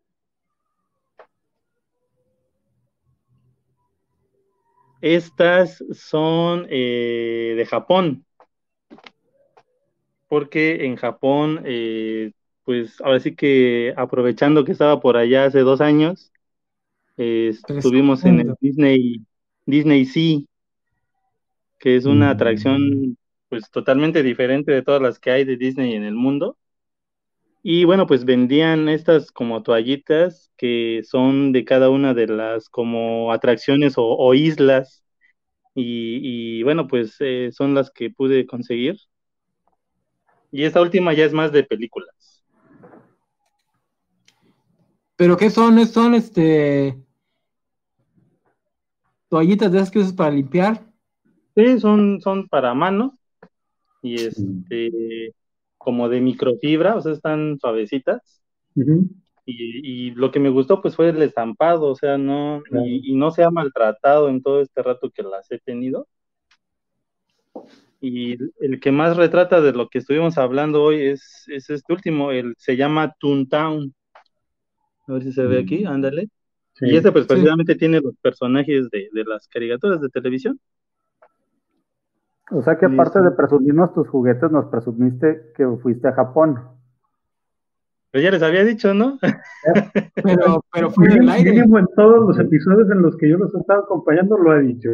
[5.01, 8.25] Estas son eh, de Japón
[10.29, 12.31] porque en Japón, eh,
[12.63, 16.31] pues ahora sí que aprovechando que estaba por allá hace dos años,
[17.17, 19.25] eh, estuvimos en el Disney,
[19.65, 20.39] Disney Sea,
[21.79, 23.17] que es una atracción
[23.49, 26.57] pues totalmente diferente de todas las que hay de Disney en el mundo.
[27.61, 33.33] Y bueno, pues vendían estas como toallitas que son de cada una de las como
[33.33, 35.03] atracciones o, islas.
[35.75, 38.97] Y, bueno, pues eh, son las que pude conseguir.
[40.51, 42.43] Y esta última ya es más de películas.
[45.15, 45.85] ¿Pero qué son?
[45.85, 46.97] ¿Son este
[49.29, 50.88] toallitas de esas que usas para limpiar?
[51.55, 53.17] Sí, son, son para mano.
[54.01, 55.33] Y este,
[55.77, 58.41] como de microfibra, o sea, están suavecitas.
[59.45, 63.31] y, lo que me gustó pues fue el estampado, o sea, no, y, y, no
[63.31, 66.07] se ha maltratado en todo este rato que las he tenido.
[68.01, 72.55] Y el que más retrata de lo que estuvimos hablando hoy es, este último, el,
[72.57, 73.93] se llama Toontown.
[75.07, 75.87] A ver si se ve aquí, mm.
[75.87, 76.29] ándale.
[76.81, 80.59] y este pues precisamente tiene los personajes de, las caricaturas de televisión.
[82.51, 86.59] O sea que aparte de presumirnos tus juguetes, nos presumiste que fuiste a Japón.
[88.11, 89.19] Pues ya les había dicho, ¿no?
[90.23, 91.57] pero, pero fue en el aire.
[91.57, 94.89] en todos los episodios en los que yo los he estado acompañando lo he dicho.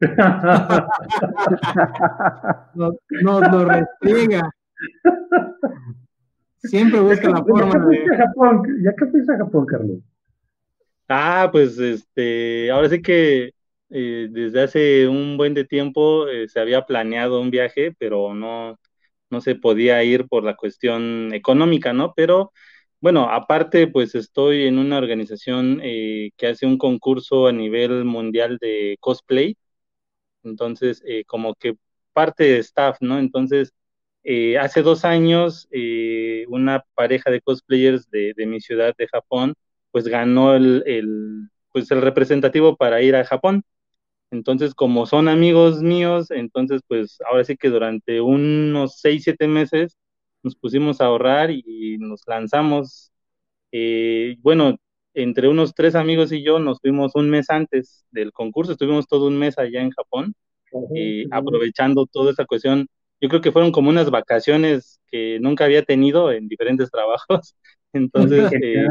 [2.74, 4.48] nos, lo restriega.
[6.58, 8.06] Siempre busca la forma de.
[8.16, 9.98] Japón, ¿Ya qué fuiste a Japón, Carlos?
[11.08, 13.55] Ah, pues este, ahora sí que
[13.90, 18.78] eh, desde hace un buen de tiempo eh, se había planeado un viaje, pero no,
[19.30, 22.12] no se podía ir por la cuestión económica, ¿no?
[22.16, 22.52] Pero
[23.00, 28.58] bueno, aparte, pues estoy en una organización eh, que hace un concurso a nivel mundial
[28.60, 29.56] de cosplay,
[30.44, 31.76] entonces como que
[32.12, 33.18] parte de staff, ¿no?
[33.18, 33.72] Entonces,
[34.60, 35.68] hace dos años,
[36.48, 39.54] una pareja de cosplayers de, de mi ciudad de Japón,
[39.90, 43.62] pues ganó el, el, pues el representativo para ir a Japón.
[44.30, 49.96] Entonces, como son amigos míos, entonces, pues ahora sí que durante unos seis, siete meses
[50.42, 53.12] nos pusimos a ahorrar y nos lanzamos.
[53.72, 54.76] Eh, bueno,
[55.14, 59.26] entre unos tres amigos y yo nos fuimos un mes antes del concurso, estuvimos todo
[59.28, 60.34] un mes allá en Japón,
[60.94, 62.86] eh, aprovechando toda esa cuestión.
[63.20, 67.56] Yo creo que fueron como unas vacaciones que nunca había tenido en diferentes trabajos.
[67.92, 68.86] Entonces, eh,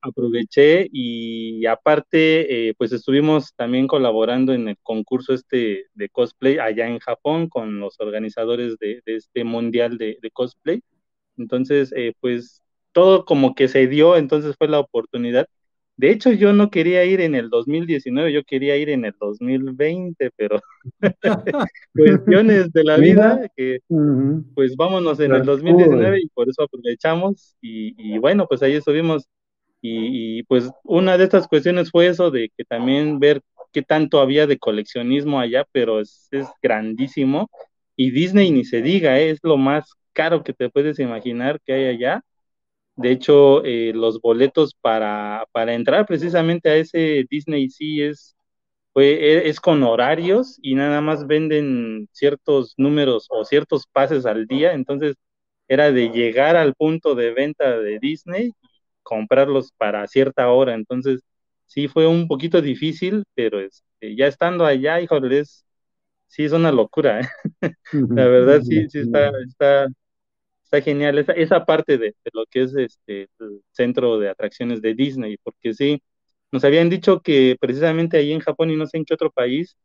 [0.00, 6.88] aproveché y aparte, eh, pues estuvimos también colaborando en el concurso este de cosplay allá
[6.88, 10.82] en Japón con los organizadores de, este mundial de, cosplay.
[11.36, 12.62] Entonces, eh, pues
[12.92, 15.48] todo como que se dio, entonces fue la oportunidad.
[15.96, 20.30] De hecho, yo no quería ir en el 2019, yo quería ir en el 2020,
[20.36, 20.60] pero
[21.94, 23.78] cuestiones de la vida que
[24.54, 29.28] pues vámonos en el 2019 y por eso aprovechamos y, y bueno, pues ahí estuvimos
[29.86, 34.46] y, pues una de estas cuestiones fue eso de que también ver qué tanto había
[34.46, 36.30] de coleccionismo allá, pero es,
[36.62, 37.50] grandísimo.
[37.94, 39.30] Y Disney ni se diga, ¿eh?
[39.30, 42.22] es lo más caro que te puedes imaginar que hay allá.
[42.96, 48.36] De hecho, eh, los boletos para, para entrar precisamente a ese Disney sí es,
[48.96, 54.74] e, es con horarios y nada más venden ciertos números o ciertos pases al día.
[54.74, 55.16] Entonces,
[55.68, 58.52] era de llegar al punto de venta de Disney
[59.02, 60.74] comprarlos para cierta hora.
[60.74, 61.22] Entonces,
[61.66, 65.64] sí fue un poquito difícil, pero este, ya estando allá, híjole, es,
[66.28, 67.20] sí es una locura.
[67.20, 67.28] ¿eh?
[68.14, 69.88] La verdad, sí, sí está, está,
[70.82, 75.74] genial esa, parte de, lo que es este el centro de atracciones de Disney, porque
[75.74, 76.02] sí,
[76.52, 79.76] nos habían dicho que precisamente ahí en Japón y no sé en qué otro país,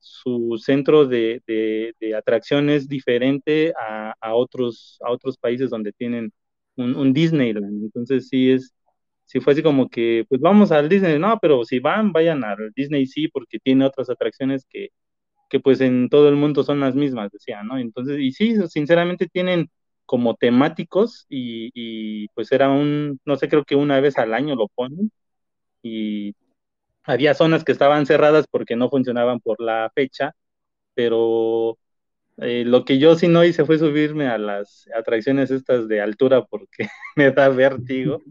[0.00, 6.32] su centro de, de, atracción es diferente a, a, otros, a otros países donde tienen
[6.76, 7.84] un, Disneyland.
[7.84, 8.74] Entonces sí es,
[9.24, 12.72] sí fue así como que, pues vamos al Disney, no, pero si van, vayan al
[12.74, 14.90] Disney sí, porque tiene otras atracciones que,
[15.50, 17.78] que pues en todo el mundo son las mismas, decía, ¿no?
[17.78, 19.70] Entonces, y sí, sinceramente tienen
[20.06, 24.54] como temáticos y, y pues era un, no sé, creo que una vez al año
[24.56, 25.10] lo ponen
[25.82, 26.34] y
[27.04, 30.32] había zonas que estaban cerradas porque no funcionaban por la fecha,
[30.94, 31.78] pero
[32.38, 36.44] eh, lo que yo sí no hice fue subirme a las atracciones estas de altura
[36.46, 38.22] porque me da vértigo.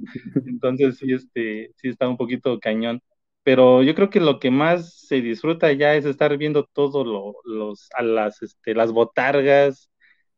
[0.46, 3.02] Entonces sí, este, sí está un poquito cañón.
[3.44, 7.06] Pero yo creo que lo que más se disfruta ya es estar viendo todos
[7.46, 9.90] los, a las, este, las botargas,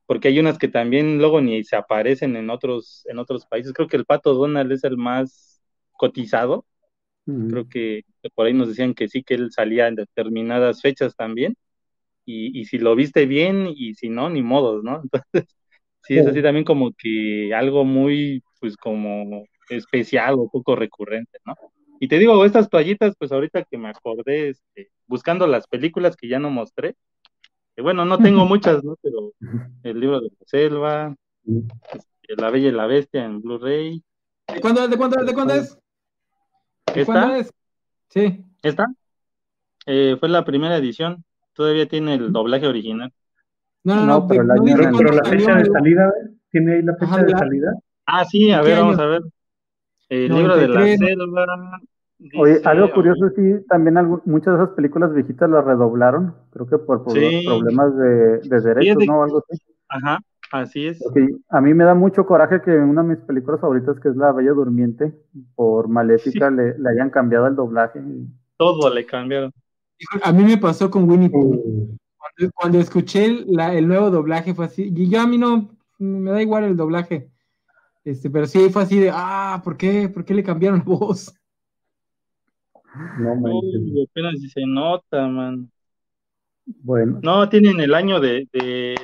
[0.08, 3.74] porque hay unas que también luego ni se aparecen en otros, en otros países.
[3.74, 6.66] Creo que el pato Donald es el más cotizado.
[7.26, 8.06] Creo que
[8.36, 11.58] por ahí nos decían que sí, que él salía en determinadas fechas también
[12.24, 15.02] y, si lo viste bien y si no, ni modos, ¿no?
[15.34, 15.56] Entonces,
[16.04, 21.56] sí, es así también como que algo muy, pues como especial o poco recurrente, ¿no?
[22.00, 26.28] Y te digo, estas toallitas, pues ahorita que me acordé, este, buscando las películas que
[26.28, 26.96] ya no mostré,
[27.78, 28.98] que bueno, no tengo muchas, ¿no?
[29.04, 29.34] Pero
[29.84, 31.16] el libro de la selva,
[31.46, 34.04] este, La Bella y la Bestia en Blu-ray.
[34.52, 34.90] ¿De cuándo es?
[34.90, 35.26] ¿De cuándo es?
[35.28, 35.78] ¿De cuándo es?
[36.96, 37.54] ¿De cuándo es?
[38.10, 38.44] Sí.
[38.64, 38.88] ¿Esta?
[39.86, 41.24] Eh, fue la primera edición
[41.54, 43.12] todavía tiene el doblaje original.
[43.84, 44.56] No, no, no, pero, la,
[45.24, 46.12] fecha de salida,
[46.52, 47.74] ¿tiene ahí la fecha de salida?
[48.06, 49.22] Ah, sí, a ver, vamos a ver.
[50.10, 51.82] El libro de la selva.
[52.36, 53.96] Oye, algo curioso, sí, también
[54.26, 59.24] muchas de esas películas viejitas las redoblaron, creo que por, problemas de, de derechos, ¿no?
[59.24, 59.62] Algo así.
[59.88, 60.20] Ajá,
[60.52, 61.00] así es.
[61.50, 64.32] A mí me da mucho coraje que una de mis películas favoritas, que es La
[64.32, 65.14] Bella Durmiente,
[65.56, 68.02] por Maléfica, le, le, hayan cambiado el doblaje.
[68.58, 69.54] Todo le cambiaron.
[70.24, 71.98] A mí me pasó con Winnie Pooh.
[72.56, 76.64] Cuando, escuché el, nuevo doblaje fue así, y yo a mí no, me da igual
[76.64, 77.32] el doblaje,
[78.04, 80.08] este, pero sí fue así de, ah, ¿por qué?
[80.10, 81.34] ¿Por qué le cambiaron voz?
[83.20, 83.54] No, man.
[84.10, 85.70] apenas se nota, man.
[86.66, 87.20] Bueno.
[87.24, 88.48] No, tienen el año de,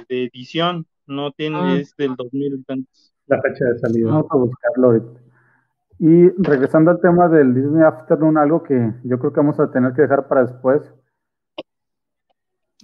[0.10, 1.76] edición, no tiene, ah.
[1.76, 2.66] es del 2000
[3.28, 4.10] La fecha de salida.
[4.10, 5.18] Vamos a buscarlo.
[6.00, 9.94] Y regresando al tema del Disney Afternoon, algo que yo creo que vamos a tener
[9.94, 10.82] que dejar para después.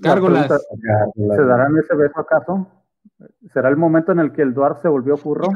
[0.01, 0.47] Cárgolas.
[0.47, 2.67] ¿Se darán ese beso acaso?
[3.53, 5.49] ¿Será el momento en el que el Dwarf se volvió furro?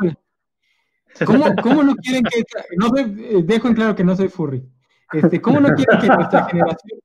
[1.25, 2.43] ¿Cómo, ¿Cómo, no quieren que.?
[2.77, 4.67] No soy, dejo en claro que no soy furry.
[5.11, 6.99] Este, ¿Cómo no quieren que nuestra generación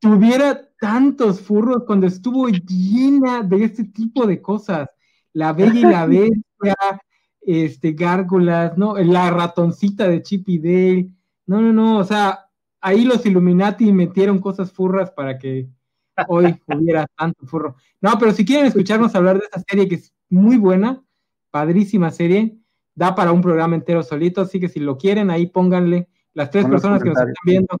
[0.00, 4.88] tuviera tantos furros cuando estuvo llena de este tipo de cosas?
[5.32, 7.02] La Bella y la Bestia,
[7.40, 8.96] este, Gárgolas, ¿no?
[8.96, 11.08] La ratoncita de Chip y Dale.
[11.46, 12.46] No, no, no, o sea,
[12.80, 15.68] ahí los Illuminati metieron cosas furras para que
[16.28, 17.76] hoy hubiera tanto furro.
[18.00, 21.02] No, pero si quieren escucharnos hablar de esta serie que es muy buena,
[21.50, 22.58] padrísima serie,
[22.94, 26.66] da para un programa entero solito, así que si lo quieren, ahí pónganle las tres
[26.66, 27.76] personas que nos están viendo,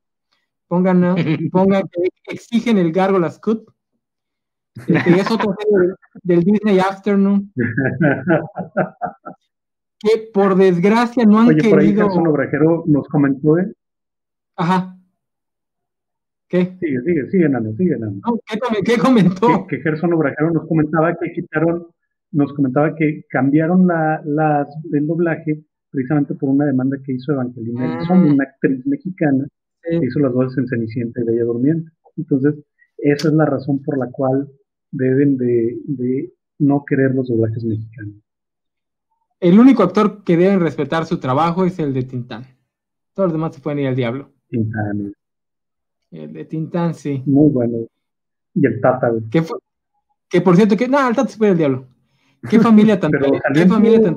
[0.68, 1.14] pongan,
[1.52, 3.68] pongan que exigen el Gárgolas Cut.
[4.74, 7.52] Este, es otro serie del Disney Afternoon.
[10.02, 12.08] que por desgracia no han Oye, querido.
[12.08, 13.72] Por ahí Obrajero nos comentó, ¿eh?
[14.56, 14.96] Ajá.
[16.48, 16.76] ¿Qué?
[16.80, 18.20] Sigue, sigue, sigue, Nano, sigue, Nano.
[18.46, 19.66] ¿qué, ¿qué, comentó?
[19.66, 21.86] Que, que Gerson Obrajero nos comentaba que quitaron,
[22.32, 25.62] nos comentaba que cambiaron la, las, el doblaje
[25.92, 28.14] precisamente por una demanda que hizo Evangelina ah.
[28.14, 29.46] una actriz mexicana,
[29.82, 31.90] que hizo las voces en Cenicienta y Bella Durmiente.
[32.16, 32.54] Entonces,
[32.96, 34.48] esa es la razón por la cual
[34.90, 38.16] deben de, de no querer los doblajes mexicanos.
[39.38, 42.44] El único actor que deben respetar su trabajo es el de Tintán.
[43.12, 44.30] Todos los demás se pueden ir al diablo.
[44.48, 45.12] Tintán.
[46.10, 47.22] El de Tintán, sí.
[47.26, 47.78] Muy bueno.
[48.54, 49.10] Y el Tata.
[49.30, 49.42] Que,
[50.30, 51.91] que por cierto, que no, el Tata se puede ir al diablo.
[52.48, 54.16] ¿Qué familia tan ¿Qué familia tan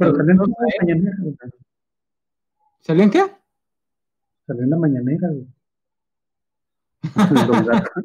[2.82, 3.24] ¿Salió en qué?
[4.48, 5.30] Salió en la mañanera,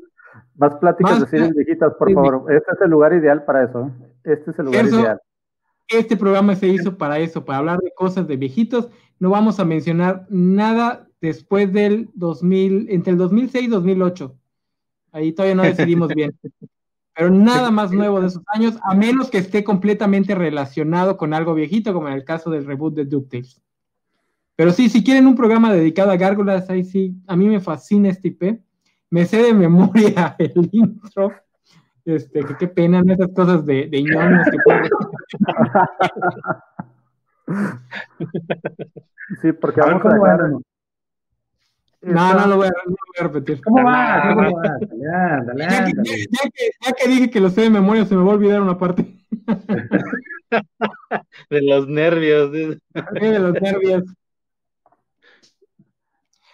[0.57, 2.53] Más pláticas de series viejitas, por favor.
[2.53, 3.87] Este es el lugar ideal para eso.
[3.87, 3.91] ¿eh?
[4.25, 5.21] Este es el lugar ideal.
[5.89, 8.91] Este programa se hizo para eso, para hablar de cosas de viejitos.
[9.19, 14.35] No vamos a mencionar nada después del 2000, entre el 2006 y 2008.
[15.13, 16.39] Ahí todavía no decidimos bien.
[17.15, 21.55] Pero nada más nuevo de esos años, a menos que esté completamente relacionado con algo
[21.55, 23.61] viejito, como en el caso del reboot de DuckTales.
[24.57, 28.11] Pero sí, si quieren un programa dedicado a gárgolas, ahí sí, a mí me fascina
[28.11, 28.61] este IP.
[29.11, 31.33] Me sé de memoria el intro
[32.05, 34.15] este, que qué pena esas cosas de, de que
[39.43, 40.41] Sí, porque vamos a dejar...
[42.03, 43.61] No, no lo voy a, no lo voy a repetir.
[43.63, 44.35] ¿Cómo va?
[44.35, 44.79] ¿Cómo va?
[44.97, 45.93] Ya, ya, que,
[46.81, 49.21] ya, que, dije que lo sé de memoria, se me va a olvidar una parte.
[51.51, 52.51] de los nervios.
[52.53, 54.05] Sí, de los nervios.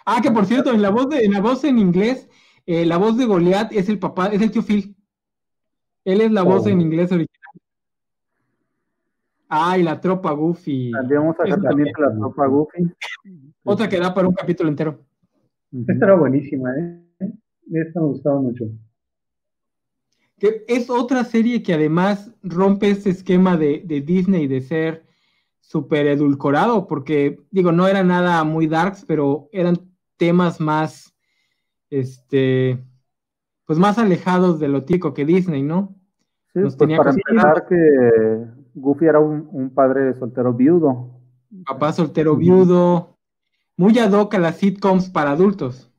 [0.04, 2.28] Ah, que por cierto, en la voz, de, en, la voz en inglés,
[2.66, 4.96] eh, la voz de Goliath es el papá, es el tío Phil.
[6.04, 6.82] Él es la voz en oh.
[6.82, 7.36] inglés original.
[9.48, 10.90] Ay, la tropa Goofy.
[10.90, 12.92] También vamos a sacar también la tropa Goofy.
[13.64, 15.05] Otra que da para un capítulo entero.
[15.72, 17.32] Esta era buenísima, ¿eh?
[17.72, 18.64] Esta me gustaba mucho.
[20.38, 25.06] Que es otra serie que además rompe ese esquema de, de Disney de ser
[25.60, 29.76] súper edulcorado, porque digo, no era nada muy darks, pero eran
[30.16, 31.14] temas más,
[31.90, 32.84] este,
[33.64, 35.96] pues más alejados de lo típico que Disney, ¿no?
[36.52, 41.10] Sí, pues para empezar que Goofy era un, padre soltero viudo.
[41.66, 43.15] Papá soltero viudo,
[43.76, 45.90] muy ad hoc a las sitcoms para adultos.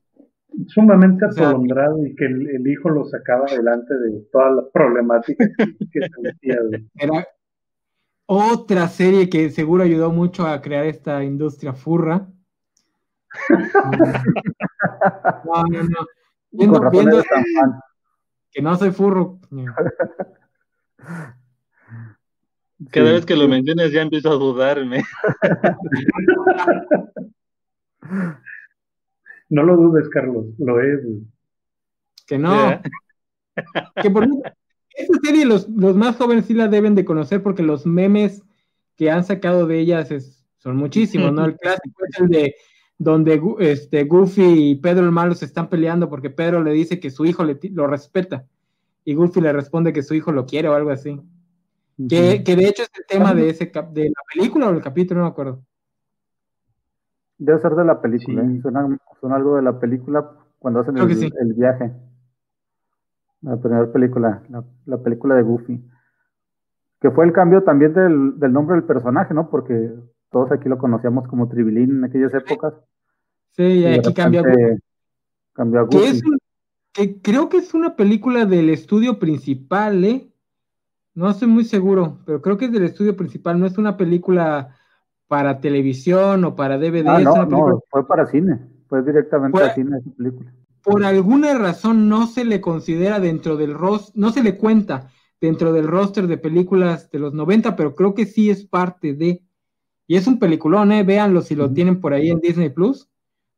[0.68, 6.22] Sumamente atolondrado y que el, hijo lo sacaba adelante de toda la problemática que se
[6.22, 6.58] metía.
[6.96, 7.28] Era
[8.26, 12.28] otra serie que seguro ayudó mucho a crear esta industria furra.
[15.46, 16.08] no, no, no.
[16.50, 17.24] Viendo, viendo
[18.52, 19.40] que no soy furro.
[22.90, 25.04] Cada vez que lo mencionas ya empiezo a dudarme.
[29.50, 31.00] No lo dudes, Carlos, lo es.
[32.26, 32.82] Que no.
[34.02, 34.28] que por
[34.90, 38.44] esta serie los, los, más jóvenes sí la deben de conocer porque los memes
[38.96, 40.10] que han sacado de ellas
[40.58, 41.46] son muchísimos, ¿no?
[41.46, 42.56] El clásico es el de
[42.98, 47.12] donde este, Goofy y Pedro el malo se están peleando porque Pedro le dice que
[47.12, 48.48] su hijo le, lo respeta
[49.06, 51.22] y Goofy le responde que su hijo lo quiere o algo así.
[52.10, 55.28] que, de hecho es el tema de, ese de la película o el capítulo, no
[55.28, 55.64] me acuerdo.
[57.38, 58.62] Debe ser de la película, ¿eh?
[58.62, 58.88] suena,
[59.36, 61.94] algo de la película cuando hacen el, viaje.
[63.42, 64.42] La primera película,
[64.86, 65.84] la, película de Goofy.
[67.00, 69.50] Que fue el cambio también del, del nombre del personaje, ¿no?
[69.50, 69.94] Porque
[70.32, 72.74] todos aquí lo conocíamos como Tribilín en aquellas épocas.
[73.52, 74.44] Sí, y aquí cambió.
[75.54, 75.90] Cambió a
[76.98, 80.32] que creo que es una película del estudio principal, ¿eh?
[81.14, 84.77] No estoy muy seguro, pero creo que es del estudio principal, no es una película
[85.28, 87.08] para televisión o para DVD.
[87.08, 90.54] Ah, no, no, fue para cine, fue directamente para cine esa película.
[90.84, 95.10] Por alguna razón no se le considera dentro del rostro, no se le cuenta
[95.40, 99.44] dentro del roster de películas de los 90, pero creo que sí es parte de.
[100.08, 101.04] Y es un peliculón, ¿eh?
[101.04, 103.10] Véanlo si lo tienen por ahí en Disney Plus.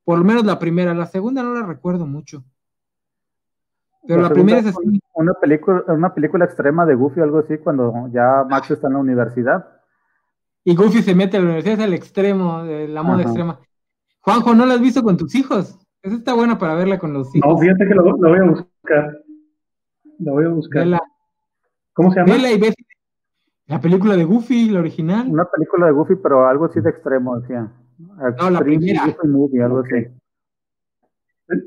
[0.04, 2.44] Por lo menos la primera, la segunda no la recuerdo mucho.
[4.08, 5.00] Pero la, primera es así.
[5.14, 8.94] Una película, una película extrema de Goofy o algo así, cuando ya Max está en
[8.94, 9.79] la universidad.
[10.70, 13.60] Y Goofy se mete a la universidad, es el extremo, de la moda extrema.
[14.20, 15.76] Juanjo, ¿no la has visto con tus hijos?
[16.04, 17.52] Esa está buena para verla con los hijos.
[17.52, 19.18] No, fíjate que lo, voy a buscar.
[20.20, 21.02] La voy a buscar.
[21.94, 22.34] ¿Cómo se llama?
[22.34, 22.60] Vela y
[23.66, 25.28] la película de Goofy, la original.
[25.28, 27.72] Una película de Goofy, pero algo así de extremo, decía.
[27.98, 29.06] No, la primera.
[29.24, 30.06] Movie, algo así.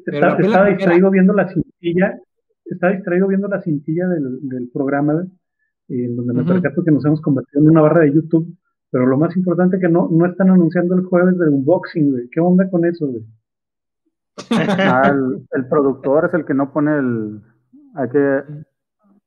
[0.07, 0.37] Está,
[0.67, 2.21] distraído viendo la cintilla,
[2.65, 5.27] está distraído viendo la cintilla del, del programa,
[5.89, 8.57] eh, en donde me percato que nos hemos convertido en una barra de YouTube,
[8.93, 12.29] pero lo más importante que no, no están anunciando el jueves del unboxing, güey.
[12.29, 13.25] ¿Qué onda con eso, güey?
[14.95, 15.13] Ah,
[15.53, 17.41] el, productor es el que no pone el.
[17.95, 18.43] Hay que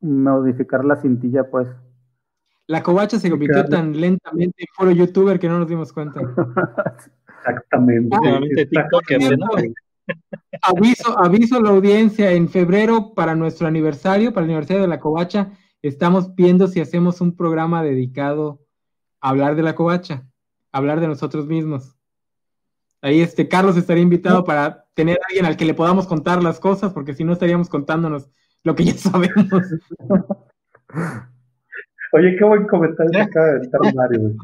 [0.01, 1.67] modificar la cintilla, pues.
[2.67, 6.21] La covacha se convirtió tan lentamente en foro youtuber que no nos dimos cuenta.
[7.39, 8.15] Exactamente.
[10.61, 14.99] aviso, aviso a la audiencia, en febrero para nuestro aniversario, para el aniversario de la
[14.99, 15.51] covacha,
[15.81, 18.64] estamos viendo si hacemos un programa dedicado a
[19.29, 20.23] hablar de la covacha,
[20.71, 21.97] hablar de nosotros mismos.
[23.01, 26.59] Ahí este Carlos estaría invitado para tener a alguien al que le podamos contar las
[26.59, 28.29] cosas, porque si no estaríamos contándonos
[28.63, 29.47] lo que ya sabemos.
[32.13, 34.35] Oye, qué buen comentario acaba de estar Mario.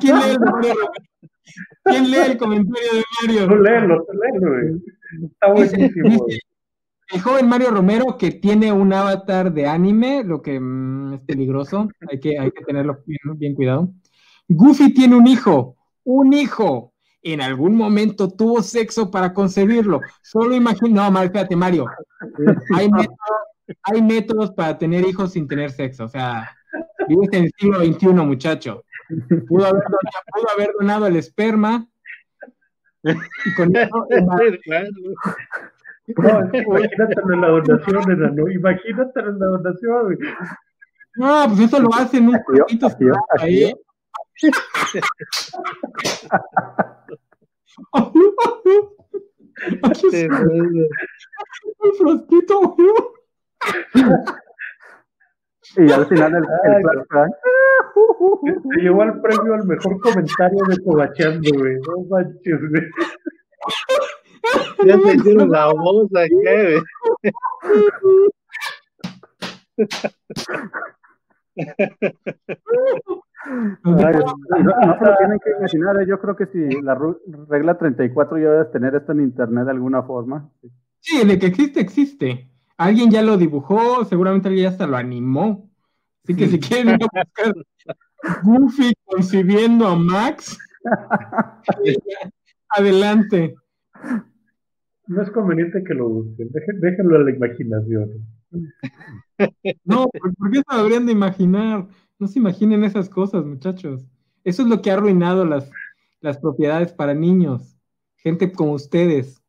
[0.00, 0.38] ¿Quién, lee el
[1.84, 3.48] ¿Quién lee el comentario de Mario?
[3.48, 4.80] Tú léelo, tú léelo,
[5.26, 6.26] Está buenísimo.
[7.12, 11.88] El joven Mario Romero que tiene un avatar de anime, lo que mm, es peligroso,
[12.10, 13.02] hay que, hay que tenerlo
[13.36, 13.92] bien, cuidado.
[14.48, 16.92] Goofy tiene un hijo, un hijo.
[17.24, 20.00] En algún momento tuvo sexo para concebirlo.
[20.22, 21.86] Solo imagino, no, espérate, Mario.
[22.74, 23.16] Hay métodos,
[23.82, 26.06] hay métodos para tener hijos sin tener sexo.
[26.06, 26.50] O sea,
[27.08, 28.84] vives en el siglo XXI, muchacho.
[29.46, 31.86] Pudo haber, pudo haber donado el esperma.
[33.04, 34.06] Y con eso,
[36.16, 38.50] no, imagínate en la donación, ¿no?
[38.50, 40.18] Imagínate en la donación.
[41.16, 42.88] No, pues eso lo hacen un poquito
[43.38, 43.72] ahí.
[51.78, 52.76] Un frasquito,
[55.76, 57.30] y al final el, el flashback.
[58.74, 61.76] Se llevó el premio al mejor comentario de Cobachando, güey.
[61.76, 62.82] No manches, güey.
[64.86, 66.30] Ya se hicieron la voz güey.
[73.84, 76.06] no, se lo tienen que imaginar, ¿eh?
[76.08, 76.98] yo creo que si la
[77.48, 80.50] regla 34 ya debes tener esto en internet de alguna forma.
[81.00, 82.48] Sí, de que existe, existe.
[82.76, 85.70] Alguien ya lo dibujó, seguramente alguien ya hasta lo animó.
[86.24, 87.54] Así que si quieren buscar
[88.44, 90.58] Goofy concibiendo a Max,
[92.68, 93.54] adelante.
[95.12, 96.50] No es conveniente que lo busquen,
[96.80, 98.26] déjenlo a la imaginación.
[99.84, 101.86] No, ¿por qué se deberían de imaginar?
[102.18, 104.06] No se imaginen esas cosas, muchachos.
[104.42, 105.70] Eso es lo que ha arruinado las,
[106.20, 107.76] las propiedades para niños.
[108.16, 109.42] Gente como ustedes.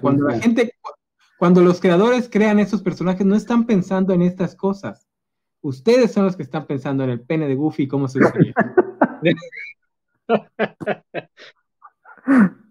[0.00, 0.72] cuando la gente,
[1.38, 5.06] cuando los creadores crean esos personajes, no están pensando en estas cosas.
[5.60, 8.54] Ustedes son los que están pensando en el pene de Goofy y cómo se usaría.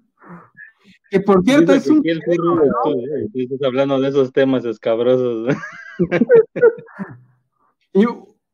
[1.10, 2.02] que por cierto es un.
[2.06, 5.56] Estás hablando de esos temas escabrosos.
[7.94, 8.06] y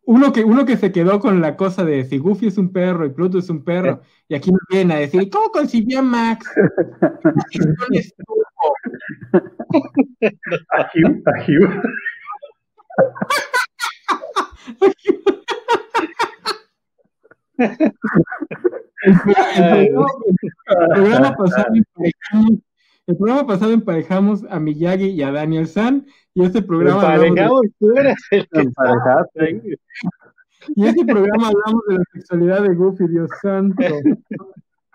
[0.06, 3.06] uno que, uno que se quedó con la cosa de si Goofy es un perro
[3.06, 6.50] y Pluto es un perro, y aquí nos vienen a decir, ¿cómo concibió a Max?
[19.04, 19.90] El,
[20.94, 22.60] programa pasado emparejamos,
[23.08, 27.98] el programa pasado emparejamos a Miyagi y a Daniel San y este programa emparejamos, tú
[27.98, 29.78] eres el que
[30.76, 33.84] y este programa hablamos de la sexualidad de Goofy, Dios santo.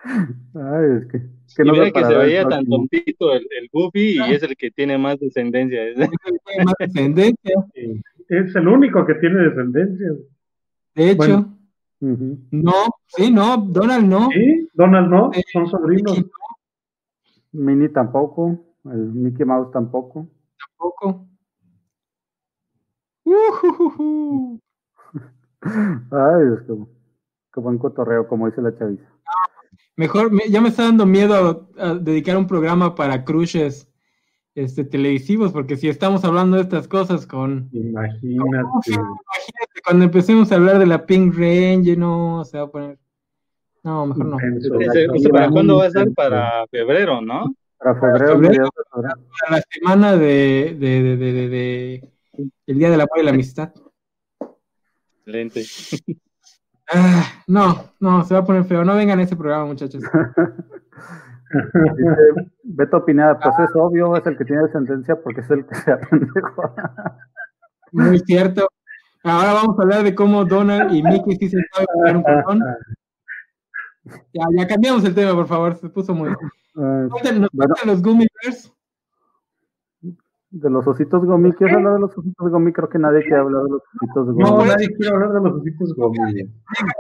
[0.05, 4.33] Ay, es que que, no mira que se veía tan tontito el, el Goofy y
[4.33, 5.85] es el que tiene más descendencia.
[5.85, 7.55] Es el que tiene más descendencia.
[8.29, 10.09] Es el único que tiene descendencia.
[10.95, 11.56] De hecho,
[12.01, 12.73] no,
[13.07, 14.29] sí, no, Donald no.
[14.31, 16.25] Sí, Donald no, eh, son sobrinos.
[17.53, 20.29] Minnie tampoco, el Mickey Mouse tampoco.
[20.59, 21.27] Tampoco.
[23.25, 24.59] Uh,
[25.63, 26.89] Ay, es como,
[27.51, 29.11] como un cotorreo, como dice la chaviza.
[29.97, 33.91] Mejor, ya me está dando miedo a, dedicar un programa para crushes
[34.55, 37.69] este, televisivos, porque si estamos hablando de estas cosas con...
[37.73, 38.27] Imagínate.
[38.27, 42.99] imagínate, cuando empecemos a hablar de la Pink Range, no, se va a poner...
[43.85, 44.37] No, mejor no.
[45.31, 46.13] ¿Para cuándo va a ser?
[46.13, 47.55] Para febrero, ¿no?
[47.79, 48.69] Para febrero.
[48.91, 49.15] Para
[49.49, 52.13] la semana de, de, de, de, de
[52.67, 53.73] el Día del Amor y la Amistad.
[55.19, 55.63] Excelente.
[56.89, 58.85] Ah, no, no, se va a poner feo.
[58.85, 60.05] No vengan a ese programa, muchachos.
[61.51, 65.75] Dice Beto Pineda, pues es obvio, es el que tiene sentencia porque es el que
[65.75, 66.75] se pendejo.
[67.91, 68.69] Muy cierto.
[69.27, 72.61] Ahora vamos a hablar de cómo Donald y Mickey sí se saben un montón.
[74.33, 76.29] Ya, ya cambiamos el tema, por favor, se puso muy.
[76.29, 78.73] Uh, ¿Nos bueno, los Gummy Bears?
[80.51, 82.73] De los ositos gomi, ¿quieres hablar de los ositos gomi?
[82.73, 84.45] Creo que nadie quiere hablar de los ositos gomi.
[84.45, 86.19] No, nadie quiere hablar de los ositos gomi.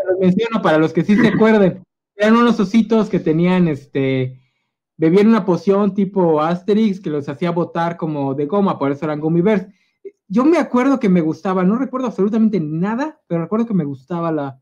[0.09, 1.85] Los menciono para los que sí se acuerden.
[2.16, 4.40] Eran unos ositos que tenían, este,
[4.97, 9.20] bebían una poción tipo Asterix que los hacía botar como de goma, por eso eran
[9.20, 9.69] Gummy Bears.
[10.28, 14.32] Yo me acuerdo que me gustaba, no recuerdo absolutamente nada, pero recuerdo que me gustaba
[14.32, 14.59] la,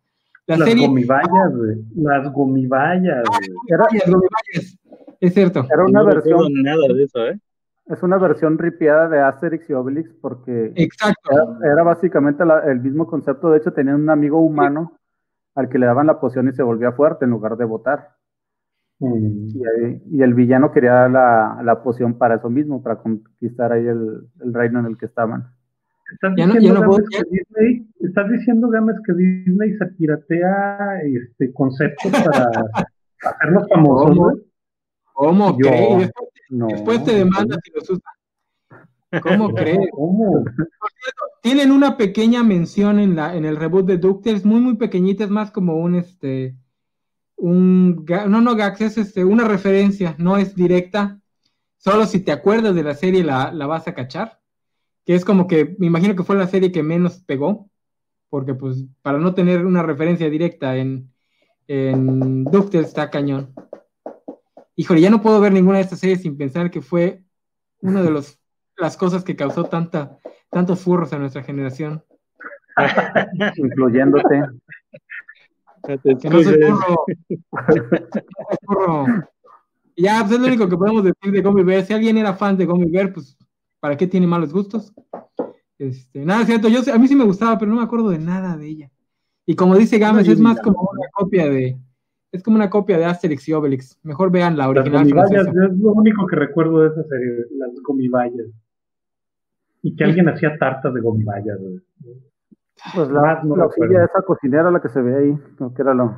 [0.47, 0.87] la las serie.
[0.87, 1.85] Gomibayas, güey.
[1.97, 3.39] Las gomibayas, ah,
[3.69, 4.79] Era, gomibayas.
[5.21, 5.67] Es cierto.
[5.73, 6.53] Era una no versión.
[6.63, 7.41] nada de eso, ¿eh?
[7.87, 11.31] Es una versión ripiada de Asterix y Obelix porque Exacto.
[11.31, 13.51] Era, era básicamente la, el mismo concepto.
[13.51, 14.99] De hecho, tenían un amigo humano
[15.55, 18.17] al que le daban la poción y se volvía fuerte en lugar de votar.
[19.01, 19.49] Mm.
[19.49, 24.29] Y, y, el villano quería la, la, poción para eso mismo, para conquistar ahí el,
[24.41, 25.54] el reino en el que estaban.
[26.15, 32.13] ¿Estás diciendo, no, Games, que Disney, ¿Estás diciendo, Games, que Disney se piratea este, conceptos
[32.13, 32.51] para
[33.23, 34.39] hacerlos famosos?
[35.13, 36.11] ¿Cómo, ¿Cómo crees?
[36.51, 39.23] No, Después te demandas si los usas.
[39.23, 39.89] ¿Cómo crees?
[39.91, 40.45] ¿Cómo?
[41.43, 45.31] Tienen una pequeña mención en, la, en el reboot de DuckTales, muy, muy pequeñita, es
[45.31, 46.57] más como un, este,
[47.37, 51.21] un, no, no, Gax, es este, una referencia, no es directa,
[51.77, 54.41] solo si te acuerdas de la serie la, la vas a cachar,
[55.05, 57.71] que es como que, me imagino que fue la serie que menos pegó,
[58.31, 61.13] porque pues para no tener una referencia directa en,
[61.69, 63.55] en DuckTales está cañón.
[64.77, 67.23] Híjole, ya no puedo ver ninguna de estas series sin pensar que fue
[67.81, 68.41] una de los,
[68.77, 70.19] las cosas que causó tanta,
[70.51, 72.03] tantos furros a nuestra generación.
[73.57, 74.43] Incluyéndote.
[75.85, 77.05] Que no soy furro.
[78.67, 79.07] furro.
[79.97, 81.85] Ya, pues es lo único que podemos decir de Gummy Bear.
[81.85, 83.37] Si alguien era fan de Gummy Bear, pues,
[83.85, 84.95] ¿para qué tiene malos gustos?
[85.79, 88.57] Este, nada, cierto, yo a mí sí me gustaba, pero no me acuerdo de nada
[88.57, 88.91] de ella.
[89.45, 91.77] Y como dice Gámez, es más como una copia de,
[92.33, 94.01] es como una copia de Asterix y Obelix.
[94.03, 95.07] Mejor vean la original.
[95.11, 98.47] Las es lo único que recuerdo de esa serie, las gomibayas.
[99.83, 101.59] Y que alguien hacía tartas de gomibayas.
[102.95, 105.39] Pues la, no la de esa cocinera la que se ve ahí,
[105.77, 106.17] que era lo.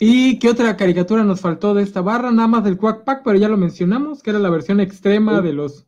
[0.00, 2.30] ¿Y qué otra caricatura nos faltó de esta barra?
[2.30, 5.52] Nada más del Quack Pack, pero ya lo mencionamos, que era la versión extrema de
[5.52, 5.86] los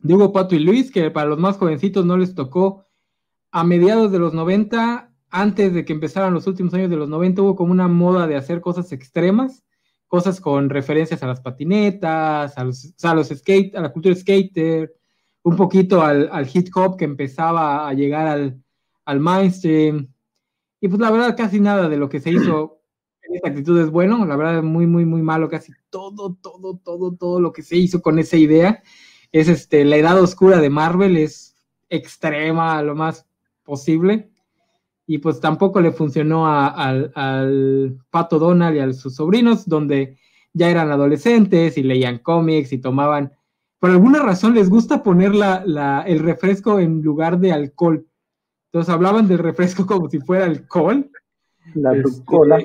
[0.00, 2.84] de Hugo Pato y Luis, que para los más jovencitos no les tocó
[3.52, 7.40] a mediados de los 90 antes de que empezaran los últimos años de los 90
[7.42, 9.62] hubo como una moda de hacer cosas extremas,
[10.08, 14.92] cosas con referencias a las patinetas, a los, a los skate, a la cultura skater,
[15.42, 18.60] un poquito al, al hip hop que empezaba a llegar al,
[19.04, 20.12] al mainstream.
[20.80, 22.81] Y pues la verdad casi nada de lo que se hizo
[23.32, 27.14] esa actitud es bueno, la verdad es muy, muy, muy malo, casi todo, todo, todo,
[27.14, 28.82] todo lo que se hizo con esa idea
[29.32, 31.56] es este, la edad oscura de Marvel, es
[31.88, 33.26] extrema a lo más
[33.64, 34.30] posible
[35.06, 40.18] y pues tampoco le funcionó al Pato Donald y a sus sobrinos, donde
[40.52, 43.32] ya eran adolescentes y leían cómics y tomaban,
[43.78, 48.06] por alguna razón les gusta poner la, el refresco en lugar de alcohol.
[48.66, 51.10] Entonces hablaban del refresco como si fuera alcohol.
[51.74, 52.64] La este, cola.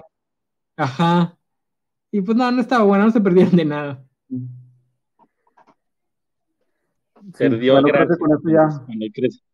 [0.78, 1.36] Ajá.
[2.12, 4.04] Y pues no, no estaba bueno, no se perdieron de nada.
[7.38, 8.68] Perdió bueno, gracias con eso ya.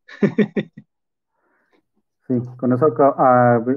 [2.26, 2.88] Sí, con eso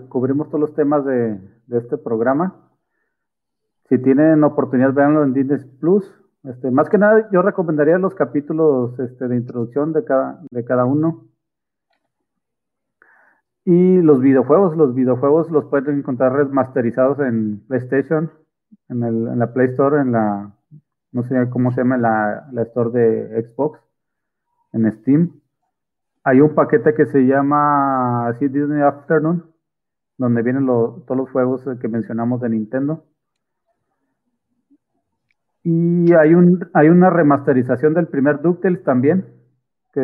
[0.08, 1.40] cubrimos todos los temas de,
[1.72, 2.54] este programa.
[3.88, 6.08] Si tienen oportunidad, véanlo en Disney Plus.
[6.44, 10.84] Este, más que nada, yo recomendaría los capítulos este, de introducción de cada, de cada
[10.84, 11.26] uno.
[13.68, 18.30] Y los videojuegos, los videojuegos los pueden encontrar remasterizados en PlayStation,
[18.88, 20.52] en, el, en la Play Store, en la,
[21.10, 23.80] no sé cómo se llama, la, la Store de Xbox,
[24.72, 25.40] en Steam.
[26.22, 29.44] Hay un paquete que se llama así Disney Afternoon,
[30.16, 33.04] donde vienen todos los juegos que mencionamos de Nintendo.
[35.64, 39.26] Y hay, un, hay una remasterización del primer DuckTales también,
[39.92, 40.00] que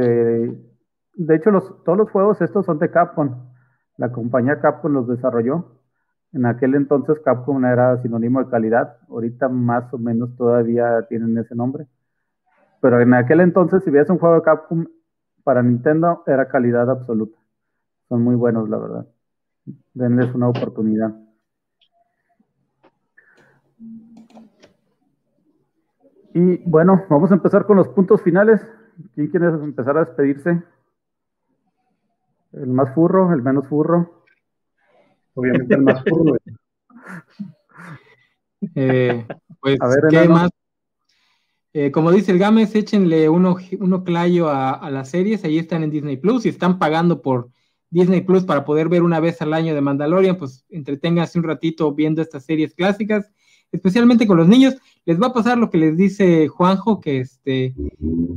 [1.15, 3.52] de hecho los, todos los juegos estos son de Capcom.
[3.97, 5.81] La compañía Capcom los desarrolló.
[6.33, 11.55] En aquel entonces Capcom era sinónimo de calidad, ahorita más o menos todavía tienen ese
[11.55, 11.87] nombre.
[12.81, 14.87] Pero en aquel entonces, si ves un juego de Capcom
[15.45, 17.39] para Nintendo, era calidad absoluta.
[18.09, 19.07] Son muy buenos, la verdad.
[19.95, 21.15] Denles una oportunidad.
[26.35, 28.67] Y bueno, vamos a empezar con los puntos finales.
[29.15, 30.63] ¿Quién quiere empezar a despedirse?
[32.53, 33.33] ¿El más furro?
[33.33, 34.25] ¿El menos furro?
[35.35, 36.37] Obviamente el más furro.
[38.75, 39.27] eh,
[39.61, 39.79] pues,
[40.11, 40.51] ¿qué más?
[41.75, 45.83] Eh, como dice el Gámez, échenle uno, uno clayo a, a, las series, ahí están
[45.83, 47.49] en Disney Plus y están pagando por
[47.89, 51.95] Disney Plus para poder ver una vez al año de Mandalorian, pues entreténganse un ratito
[51.95, 53.33] viendo estas series clásicas,
[53.73, 54.77] especialmente con los niños.
[55.05, 57.75] Les va a pasar lo que les dice Juanjo, que este,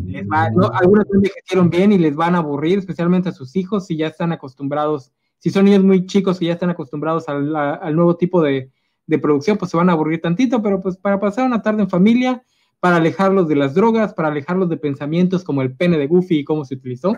[0.06, 0.72] les va, ¿no?
[0.74, 1.06] algunos
[1.44, 5.12] hicieron bien y les van a aburrir, especialmente a sus hijos, si ya están acostumbrados,
[5.38, 8.72] si son niños muy chicos que ya están acostumbrados al, al nuevo tipo de,
[9.06, 11.90] de producción, pues se van a aburrir tantito, pero pues para pasar una tarde en
[11.90, 12.44] familia,
[12.80, 16.44] para alejarlos de las drogas, para alejarlos de pensamientos como el pene de Goofy y
[16.44, 17.18] cómo se utilizó.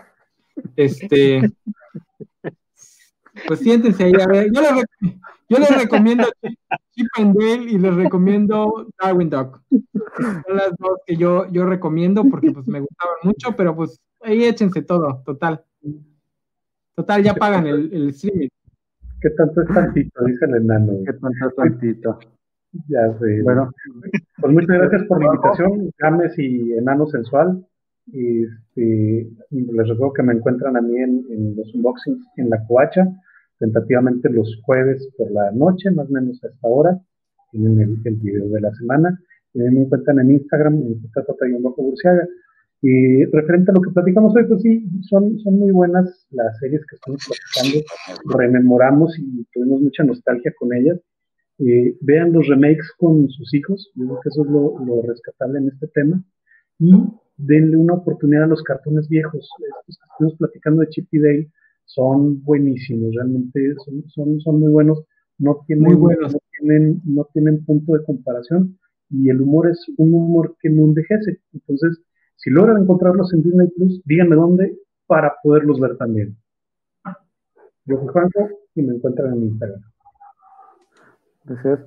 [0.76, 1.40] Este,
[3.46, 4.84] pues siéntense ahí, a ver, yo les,
[5.48, 6.24] yo les recomiendo
[6.92, 9.60] Chip and Dale y les recomiendo Darwin Duck.
[9.70, 14.44] Son las dos que yo, yo recomiendo porque pues me gustaban mucho, pero pues ahí
[14.44, 15.64] échense todo, total.
[16.94, 18.48] Total, ya pagan el, el streaming.
[19.20, 20.24] ¿Qué tanto es tantito?
[20.24, 20.92] Dice el enano.
[21.04, 22.18] ¿Qué tanto es tantito?
[22.88, 23.42] Ya sé.
[23.42, 23.72] Bueno,
[24.40, 27.64] pues muchas gracias por la invitación, Games y Enano Sensual.
[28.06, 33.06] Y este, les recuerdo que me encuentran a mí en, los unboxings en la coacha,
[33.58, 37.00] tentativamente los jueves por la noche, más o menos a esta hora.
[37.50, 39.20] Tienen el, el video de la semana.
[39.54, 42.28] Y me encuentran en Instagram, en bajo Burciaga.
[42.80, 46.84] Y referente a lo que platicamos hoy, pues sí, son, son muy buenas las series
[46.86, 47.84] que estamos platicando.
[48.38, 51.00] Rememoramos y tuvimos mucha nostalgia con ellas
[51.58, 55.68] eh, vean los remakes con sus hijos, yo creo que eso es lo, rescatable en
[55.68, 56.22] este tema,
[56.78, 56.92] y
[57.36, 59.50] denle una oportunidad a los cartones viejos.
[59.88, 61.50] Estos que estamos platicando de Chip y Dale
[61.88, 63.74] son buenísimos, realmente
[64.14, 65.02] son, son, muy buenos,
[65.38, 66.28] no tienen, No,
[66.58, 68.78] tienen, no tienen punto de comparación
[69.10, 71.40] y el humor es un humor que no envejece.
[71.54, 71.98] Entonces,
[72.36, 76.36] si logran encontrarlos en Disney Plus, díganme dónde para poderlos ver también.
[77.86, 79.80] Yo soy Juanjo y me encuentran en Instagram.
[81.44, 81.80] Gracias.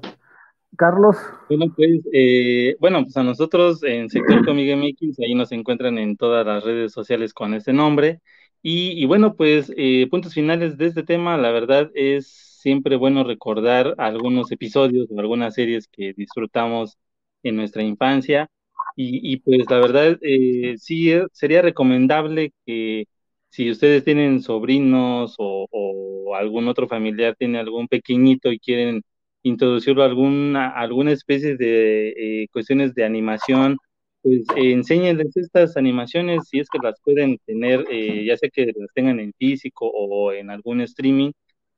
[0.78, 1.16] Carlos.
[1.48, 6.18] Bueno, pues, eh, bueno, pues a nosotros en Sector Comic MX, ahí nos encuentran en
[6.18, 8.20] todas las redes sociales con este nombre.
[8.64, 12.28] Y, bueno, pues, eh, puntos finales de este tema, la verdad es
[12.62, 16.98] siempre bueno recordar algunos episodios o algunas series que disfrutamos
[17.44, 18.50] en nuestra infancia.
[18.96, 23.06] Y, pues la verdad, eh, sí sería recomendable que
[23.50, 29.02] si ustedes tienen sobrinos o, o algún otro familiar tiene algún pequeñito y quieren
[29.44, 33.78] introducirlo a alguna, alguna especie de eh, cuestiones de animación,
[34.22, 38.68] pues eh, enséñenles estas animaciones si es que las pueden tener, eh, ya sea que
[38.68, 41.32] las tengan en físico o en algún streaming,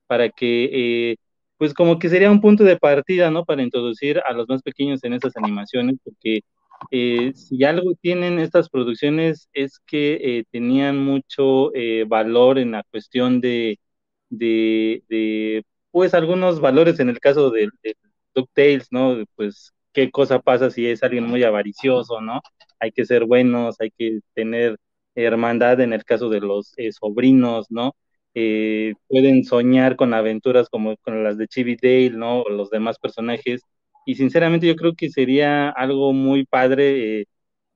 [0.07, 1.18] para que, eh,
[1.57, 3.45] pues como que sería un punto de partida, ¿no?
[3.45, 6.41] Para introducir a los más pequeños en esas animaciones, porque
[7.36, 11.72] si algo tienen estas producciones es que tenían mucho
[12.07, 13.80] valor en la cuestión de,
[14.30, 17.95] de, de pues algunos valores en el caso de, de
[18.36, 19.24] DuckTales, ¿no?
[19.36, 22.41] Pues qué cosa pasa si es alguien muy avaricioso, ¿no?
[22.80, 24.78] Hay que ser buenos, hay que tener
[25.15, 27.95] hermandad en el caso de los eh, sobrinos, ¿no?
[28.36, 32.41] Eh, pueden soñar con aventuras como con las de Chibi Dale, ¿no?
[32.41, 33.61] O los demás personajes.
[34.06, 37.26] Y sinceramente yo creo que sería algo muy padre eh,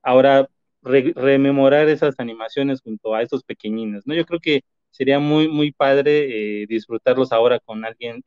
[0.02, 0.48] ahora
[0.82, 4.14] rememorar esas animaciones junto a estos pequeñines, ¿no?
[4.14, 8.22] Yo creo que sería muy, muy padre disfrutarlos ahora con alguien,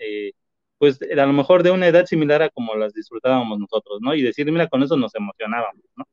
[0.81, 4.15] pues a lo mejor de una edad similar a como las disfrutábamos nosotros, ¿no?
[4.15, 6.05] Y decir, mira, con eso nos emocionábamos, ¿no?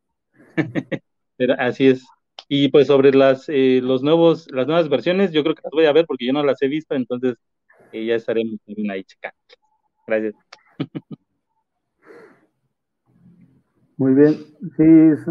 [1.38, 2.06] Pero así es.
[2.48, 5.86] Y pues sobre las, eh, los nuevos, las nuevas versiones, yo creo que las voy
[5.86, 7.36] a ver porque yo no las he visto, entonces
[7.94, 9.38] ya estaremos también ahí checando.
[10.06, 10.34] Gracias.
[13.96, 14.34] Muy bien,
[14.76, 14.84] sí,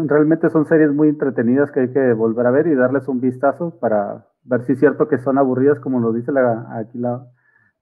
[0.08, 3.78] realmente son series muy entretenidas que hay que volver a ver y darles un vistazo
[3.78, 6.32] para ver si es cierto que son aburridas, como lo dice
[6.72, 6.98] aquí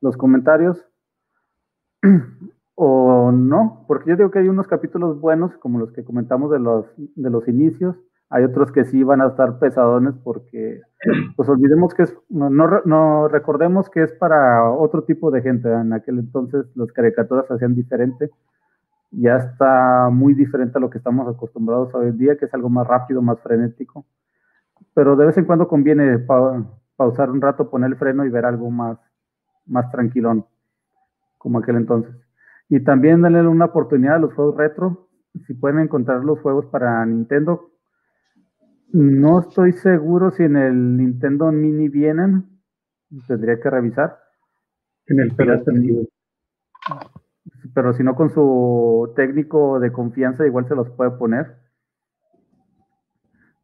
[0.03, 0.87] los comentarios,
[2.75, 6.59] o no, porque yo digo que hay unos capítulos buenos, como los que comentamos de
[6.59, 7.97] los, de los inicios,
[8.29, 10.81] hay otros que sí van a estar pesadones porque,
[11.37, 15.93] pues olvidemos que es, no, no, recordemos que es para otro tipo de gente, en
[15.93, 18.31] aquel entonces las caricaturas se hacían diferente,
[19.13, 22.69] ya está muy diferente a lo que estamos acostumbrados hoy en día, que es algo
[22.69, 24.05] más rápido, más frenético
[24.97, 26.19] pero de vez en cuando conviene
[26.97, 28.99] pausar un rato, poner el freno y ver algo más,
[29.67, 30.47] más tranquilón.
[31.47, 32.13] Como aquel entonces.
[32.69, 35.07] Y también denle una oportunidad a los juegos retro.
[35.47, 37.71] Si pueden encontrar los juegos para Nintendo.
[38.93, 42.49] No estoy seguro si en el Nintendo Mini vienen.
[43.29, 44.19] Tendría que revisar.
[45.07, 45.37] En el
[47.73, 51.59] Pero, si no con su técnico de confianza igual se los puede poner.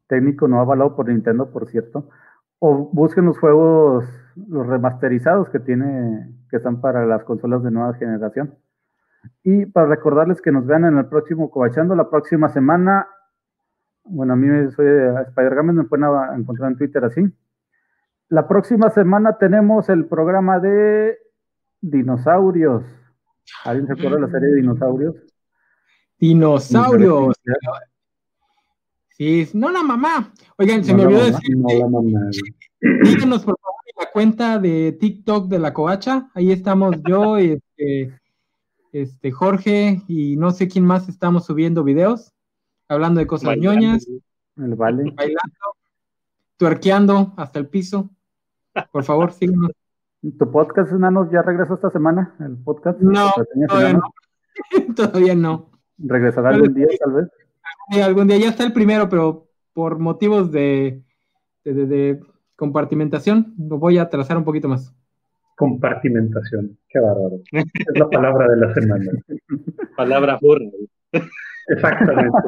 [0.07, 2.09] Técnico no avalado por Nintendo, por cierto.
[2.61, 4.05] O busquen los juegos,
[4.37, 8.55] los remasterizados que tiene, que están para las consolas de nueva generación.
[9.45, 13.07] Y para recordarles que nos vean en el próximo Cobachando, la próxima semana.
[14.05, 16.07] Bueno, a mí soy de Spider Games, me pueden
[16.37, 17.23] encontrar en Twitter así.
[18.29, 21.19] La próxima semana tenemos el programa de
[21.81, 22.85] dinosaurios.
[23.65, 25.17] ¿Alguien se acuerda de la serie de dinosaurios?
[26.19, 27.37] Dinosaurios.
[29.11, 30.33] Sí, no la mamá.
[30.57, 32.31] Oigan, se No me olvidó decir, No, la mamá.
[33.05, 36.31] Síganos por favor en la cuenta de TikTok de la Covacha.
[36.35, 38.19] Ahí estamos yo este,
[38.93, 42.33] este, Jorge y no sé quién más estamos subiendo videos,
[42.89, 43.81] hablando de cosas Bailando.
[43.81, 44.07] ñoñas,
[44.57, 45.05] El Vale.
[45.15, 45.77] bailando,
[46.57, 48.11] tuerqueando hasta el piso.
[48.91, 49.71] Por favor, síganos.
[50.39, 52.35] ¿Tu podcast, Enanos, ya regresa esta semana?
[52.39, 53.01] ¿El podcast?
[53.01, 53.33] No,
[53.69, 54.03] todavía no.
[54.95, 55.71] Todavía no.
[55.99, 57.29] ¿Regresará algún día, tal vez?
[57.91, 61.03] Sí, algún día ya está el primero, pero por motivos de,
[61.65, 62.21] de, de- de
[62.67, 64.95] compartimentación lo voy a trazar un poquito más.
[65.57, 66.79] Compartimentación.
[66.89, 67.41] Qué bárbaro.
[67.51, 67.65] Es
[67.95, 69.11] la palabra de la semana.
[69.97, 70.65] Palabra burra.
[71.69, 72.39] Exactamente.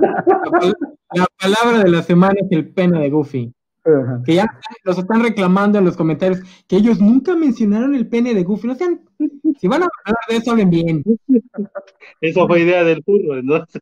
[0.00, 0.76] La, pal-
[1.14, 3.52] la palabra de la semana es el pene de Goofy.
[4.26, 4.46] Que ya
[4.84, 8.68] los están reclamando en los comentarios que ellos nunca mencionaron el pene de Goofy.
[8.68, 9.00] No sean,
[9.58, 11.02] si van a hablar de eso, hablen bien.
[12.20, 13.80] Eso fue idea del burro, entonces.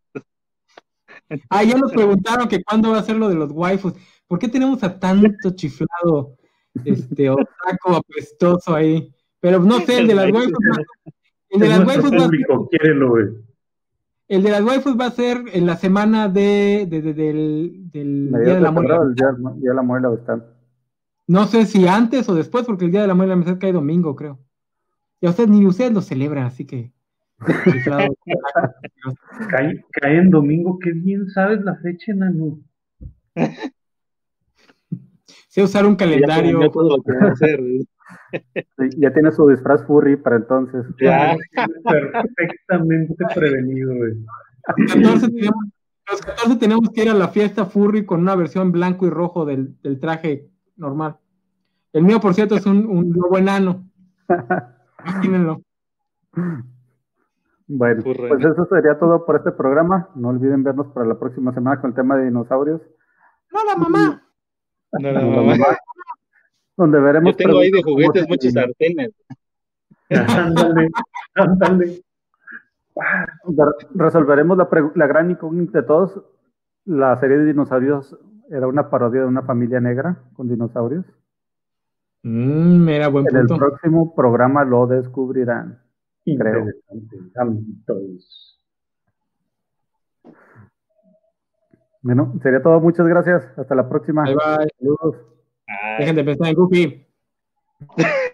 [1.50, 3.94] Ah, ya nos preguntaron que cuándo va a ser lo de los waifus.
[4.28, 6.36] ¿Por qué tenemos a tanto chiflado,
[6.84, 9.12] este, otaco apestoso ahí?
[9.40, 10.82] Pero no sé, el de las waifus va,
[11.50, 12.40] el de las waifus va a ser,
[14.28, 18.30] el de las waifus va a ser en la semana de, de- de- del, del
[18.30, 18.94] Mediados Día de la Muerte.
[19.02, 19.26] el día,
[19.56, 20.54] día de la muerte va a estar.
[21.26, 24.16] No sé si antes o después, porque el Día de la Muerte me cae domingo,
[24.16, 24.38] creo.
[25.20, 26.92] Y a ustedes ni ustedes lo celebran, así que.
[29.50, 32.58] Cae, cae en domingo, qué bien sabes la fecha, enano.
[35.54, 36.56] sé usar un Ya calendario.
[36.56, 37.60] aprendió todo lo que va a hacer.
[38.96, 40.84] ya tiene su disfraz furry para entonces.
[41.00, 41.36] Ya.
[41.84, 44.14] Perfectamente prevenido, güey.
[44.76, 45.64] Los 14 tenemos,
[46.10, 49.44] los 14 tenemos que ir a la fiesta furry con una versión blanco y rojo
[49.44, 51.16] del, del traje normal.
[51.92, 53.84] El mío, por cierto, es un, un lobo enano.
[55.06, 55.62] Imagínenlo.
[57.68, 60.08] Bueno, pues eso sería todo por este programa.
[60.16, 62.80] No olviden vernos para la próxima semana con el tema de dinosaurios.
[63.52, 64.23] No, la mamá.
[65.00, 65.56] No, no, mamá.
[66.76, 67.32] Donde veremos.
[67.32, 69.12] Yo tengo ahí de juguetes muchos sartenes.
[70.10, 70.90] Ándale,
[71.34, 72.02] ándale.
[72.94, 76.22] Re- Resolveremos la, gran incógnita de todos.
[76.84, 78.16] La serie de dinosaurios
[78.50, 81.06] era una parodia de una familia negra con dinosaurios.
[82.22, 85.80] Mm, era buen En el próximo programa lo descubrirán.
[86.24, 86.66] Creo.
[86.92, 87.16] Interesante.
[92.04, 92.78] Bueno, sería todo.
[92.80, 93.42] Muchas gracias.
[93.56, 94.24] Hasta la próxima.
[94.24, 94.68] Bye bye.
[94.78, 95.16] Saludos.
[95.98, 97.06] Dejen de pensar en Goofy.